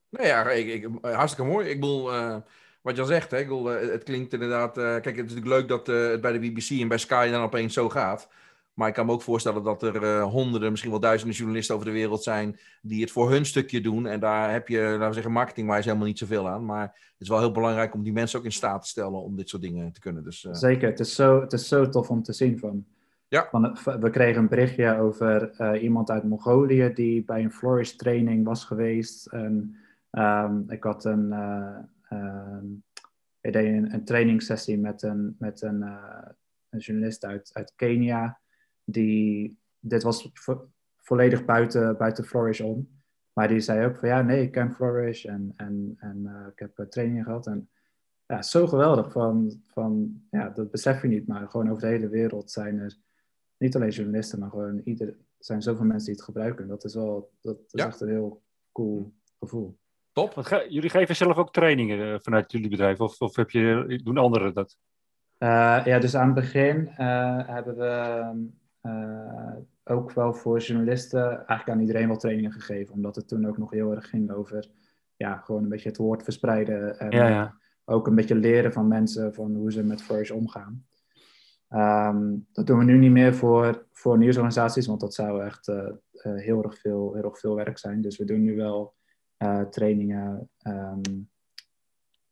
[0.10, 1.68] Nou ja, ik, ik, hartstikke mooi.
[1.68, 2.38] Ik bedoel, uh,
[2.82, 4.78] wat je al zegt, hè, ik bedoel, uh, het klinkt inderdaad...
[4.78, 7.30] Uh, kijk, het is natuurlijk leuk dat uh, het bij de BBC en bij Sky
[7.32, 8.28] dan opeens zo gaat.
[8.80, 11.88] Maar ik kan me ook voorstellen dat er uh, honderden, misschien wel duizenden journalisten over
[11.88, 12.60] de wereld zijn...
[12.82, 14.08] die het voor hun stukje doen.
[14.08, 16.66] En daar heb je, laten we zeggen, marketingwijs helemaal niet zoveel aan.
[16.66, 19.36] Maar het is wel heel belangrijk om die mensen ook in staat te stellen om
[19.36, 20.24] dit soort dingen te kunnen.
[20.24, 20.54] Dus, uh...
[20.54, 22.86] Zeker, het is, zo, het is zo tof om te zien van...
[23.28, 23.48] Ja.
[23.50, 28.46] Van, we kregen een berichtje over uh, iemand uit Mongolië die bij een Flourish training
[28.46, 29.28] was geweest.
[29.28, 29.76] En
[30.12, 31.32] um, ik had een,
[32.10, 32.84] um,
[33.42, 35.82] ik deed een, een trainingssessie met een, met een,
[36.70, 38.40] een journalist uit, uit Kenia.
[38.92, 42.90] Die, dit was vo volledig buiten, buiten Flourish om.
[43.34, 46.60] Maar die zei ook van ja, nee, ik ken Flourish en, en, en uh, ik
[46.60, 47.48] heb trainingen gehad.
[47.48, 47.70] En
[48.26, 49.12] ja, zo geweldig.
[49.12, 52.98] Van, van, ja, dat besef je niet, maar gewoon over de hele wereld zijn er
[53.58, 56.68] niet alleen journalisten, maar gewoon ieder, er zijn zoveel mensen die het gebruiken.
[56.68, 57.86] Dat is wel, dat is Ja.
[57.86, 59.78] echt een heel cool gevoel.
[60.12, 60.34] Top.
[60.38, 64.18] Ge- jullie geven zelf ook trainingen eh, vanuit jullie bedrijf, of, of heb je, doen
[64.18, 64.78] anderen dat?
[65.40, 68.30] Uh, ja, dus aan het begin uh, hebben we uh,
[69.84, 72.94] ook wel voor journalisten eigenlijk aan iedereen wel trainingen gegeven.
[72.94, 74.68] Omdat het toen ook nog heel erg ging over
[75.16, 77.00] ja, gewoon een beetje het woord verspreiden.
[77.00, 77.58] En Ja, ja.
[77.86, 80.86] ook een beetje leren van mensen van hoe ze met Flourish omgaan.
[81.70, 85.76] Um, dat doen we nu niet meer voor, voor nieuwsorganisaties, want dat zou echt uh,
[85.76, 85.92] uh,
[86.36, 88.02] heel, erg veel, heel erg veel werk zijn.
[88.02, 88.94] Dus we doen nu wel
[89.38, 91.30] uh, trainingen um,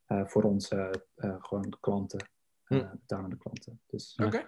[0.06, 1.06] voor onze
[1.38, 2.28] gewoon klanten,
[2.64, 2.86] Hm.
[2.92, 3.80] betalende klanten.
[3.86, 4.26] Dus, Oké.
[4.26, 4.46] Okay.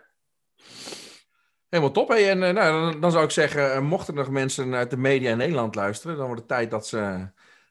[1.71, 2.09] Helemaal top.
[2.09, 5.31] Hey, en nou, dan, dan, zou ik zeggen, mochten er nog mensen uit de media
[5.31, 7.29] in Nederland luisteren, dan wordt het tijd dat ze,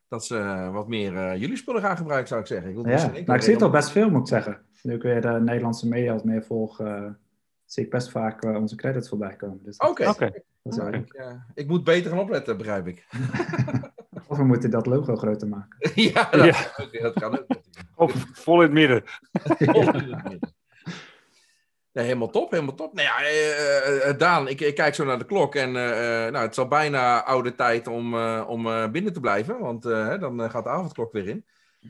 [0.08, 2.70] dat ze wat meer jullie spullen gaan gebruiken, zou ik zeggen.
[2.70, 4.62] Ik, wil ja, nou, ik zie het al best veel, moet ik zeggen.
[4.84, 7.06] Nu ik weer de Nederlandse media wat meer volg, uh,
[7.66, 9.60] zie ik best vaak uh, onze credits voorbij komen.
[9.64, 10.10] Dus Oké.
[10.10, 10.44] Okay.
[10.64, 10.92] Okay.
[10.92, 13.08] ik, uh, ik, moet beter gaan opletten, begrijp ik.
[14.28, 15.92] of we moeten dat logo groter maken.
[16.14, 16.46] ja, dat,
[16.92, 17.02] ja.
[17.02, 17.46] dat kan ook.
[17.96, 19.04] Of vol in het midden.
[19.74, 20.54] vol in het midden.
[22.04, 22.94] Helemaal top, helemaal top.
[22.94, 26.32] Nou ja, eh, eh, Daan, ik, ik, kijk zo naar de klok en eh, eh,
[26.32, 29.86] nou, het is al bijna oude tijd om, eh, om eh, binnen te blijven, want
[29.86, 31.46] eh, dan eh, gaat de avondklok weer in.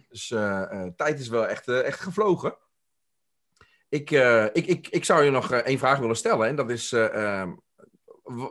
[0.10, 2.57] Dus eh, eh, tijd is wel echt, eh, echt gevlogen.
[3.89, 6.70] Ik, eh, ik, ik, ik zou je nog eh, één vraag willen stellen en dat
[6.70, 7.51] is, eh, ehm,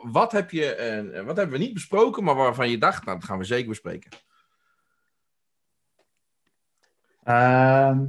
[0.03, 3.27] wat, heb je, eh, wat hebben we niet besproken, maar waarvan je dacht, nou, dat
[3.27, 4.11] gaan we zeker bespreken.
[7.23, 8.05] Ehm,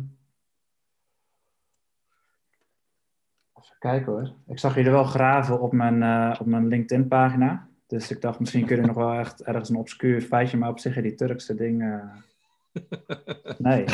[3.80, 4.32] kijken hoor.
[4.46, 7.68] Ik zag jullie wel graven op mijn, eh, op mijn LinkedIn-pagina.
[7.86, 10.78] Dus ik dacht, misschien kun je nog wel echt ergens een obscuur feitje, maar op
[10.78, 12.12] zich die Turkse dingen.
[13.58, 13.84] Nee.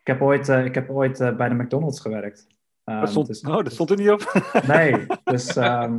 [0.00, 2.46] ik heb ooit, eh, ik heb ooit eh, bij de McDonald's gewerkt.
[2.84, 4.42] Ehm, Dat stond, dus- oh, dat stond er niet op.
[4.66, 5.96] Nee, dus, ehm,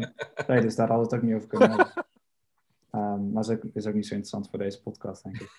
[0.48, 2.06] nee, dus daar we het ook niet over kunnen hebben.
[2.92, 5.50] Ehm, maar dat is ook, is ook niet zo interessant voor deze podcast, denk ik.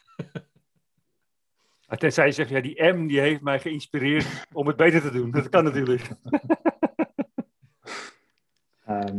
[1.88, 5.10] Maar Tenzij je zegt, ja, die M die heeft mij geïnspireerd om het beter te
[5.10, 5.30] doen.
[5.30, 6.08] Dat kan natuurlijk.
[8.86, 9.18] Ehm,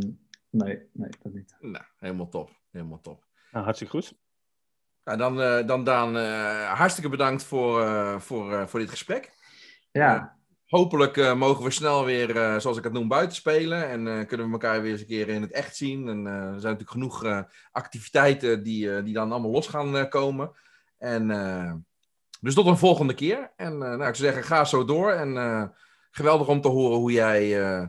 [0.49, 1.55] nee, nee, dat niet.
[1.59, 3.23] Nou, helemaal top, helemaal top.
[3.51, 4.17] Nou, hartstikke goed.
[5.03, 9.31] Nou, dan, eh, dan Daan, eh, hartstikke bedankt voor, eh, voor, eh, voor dit gesprek.
[9.91, 10.37] Ja,
[10.67, 13.89] Hopelijk eh, mogen we snel weer, eh, zoals ik het noem, buiten spelen.
[13.89, 16.07] En eh, kunnen we elkaar weer eens een keer in het echt zien.
[16.07, 17.41] En eh, er zijn natuurlijk genoeg eh,
[17.71, 20.51] activiteiten die, eh, die dan allemaal los gaan komen.
[20.97, 21.73] En eh,
[22.41, 23.51] dus tot een volgende keer.
[23.55, 25.11] En eh, nou, ik zou zeggen, ga zo door.
[25.11, 25.63] En eh,
[26.11, 27.87] geweldig om te horen hoe jij, eh,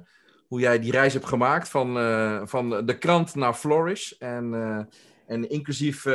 [0.49, 4.11] hoe jij die reis hebt gemaakt van, eh, van de krant naar Flourish.
[4.11, 4.84] En, eh,
[5.26, 6.12] en inclusief eh,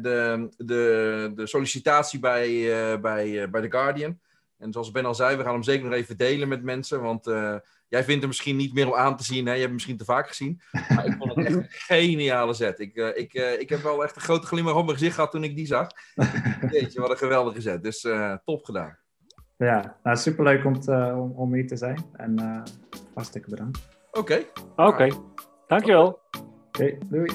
[0.00, 2.68] de, de, de sollicitatie bij,
[3.00, 4.18] bij, bij The Guardian.
[4.58, 7.02] En zoals Ben al zei, we gaan hem zeker nog even delen met mensen.
[7.02, 7.24] Want
[7.88, 9.46] jij vindt hem misschien niet meer om aan te zien.
[9.46, 9.52] Hè?
[9.52, 10.60] Je hebt hem misschien te vaak gezien.
[10.72, 11.66] Maar ik vond het echt een
[11.98, 12.80] geniale zet.
[12.80, 15.56] Ik, ik, ik heb wel echt een grote glimlach op mijn gezicht gehad toen ik
[15.56, 15.86] die zag.
[16.70, 17.82] Jeetje, wat een geweldige zet.
[17.82, 18.06] Dus
[18.44, 19.01] top gedaan.
[19.66, 19.96] Ja.
[20.02, 22.04] Nou, superleuk om, te, om, om hier te zijn.
[22.12, 22.62] En eh,
[23.14, 23.88] hartstikke bedankt.
[24.12, 24.42] Oké.
[24.76, 25.08] Oké,
[25.66, 26.20] dankjewel.
[26.68, 27.30] Oké, doei.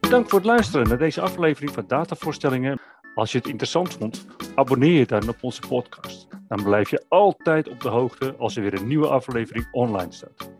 [0.00, 2.80] Bedankt voor het luisteren naar deze aflevering van Datavoorstellingen.
[3.14, 6.28] Als je het interessant vond, abonneer je dan op onze podcast.
[6.48, 10.50] Dan blijf je altijd op de hoogte als er weer een nieuwe aflevering online staat.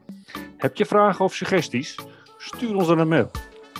[0.57, 1.97] Heb je vragen of suggesties?
[2.45, 3.31] Stuur ons dan een mail.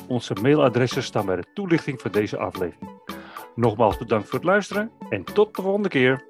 [0.09, 2.91] Onze mailadressen staan bij de toelichting van deze aflevering.
[3.55, 6.25] Nogmaals bedankt voor het luisteren en tot de volgende keer.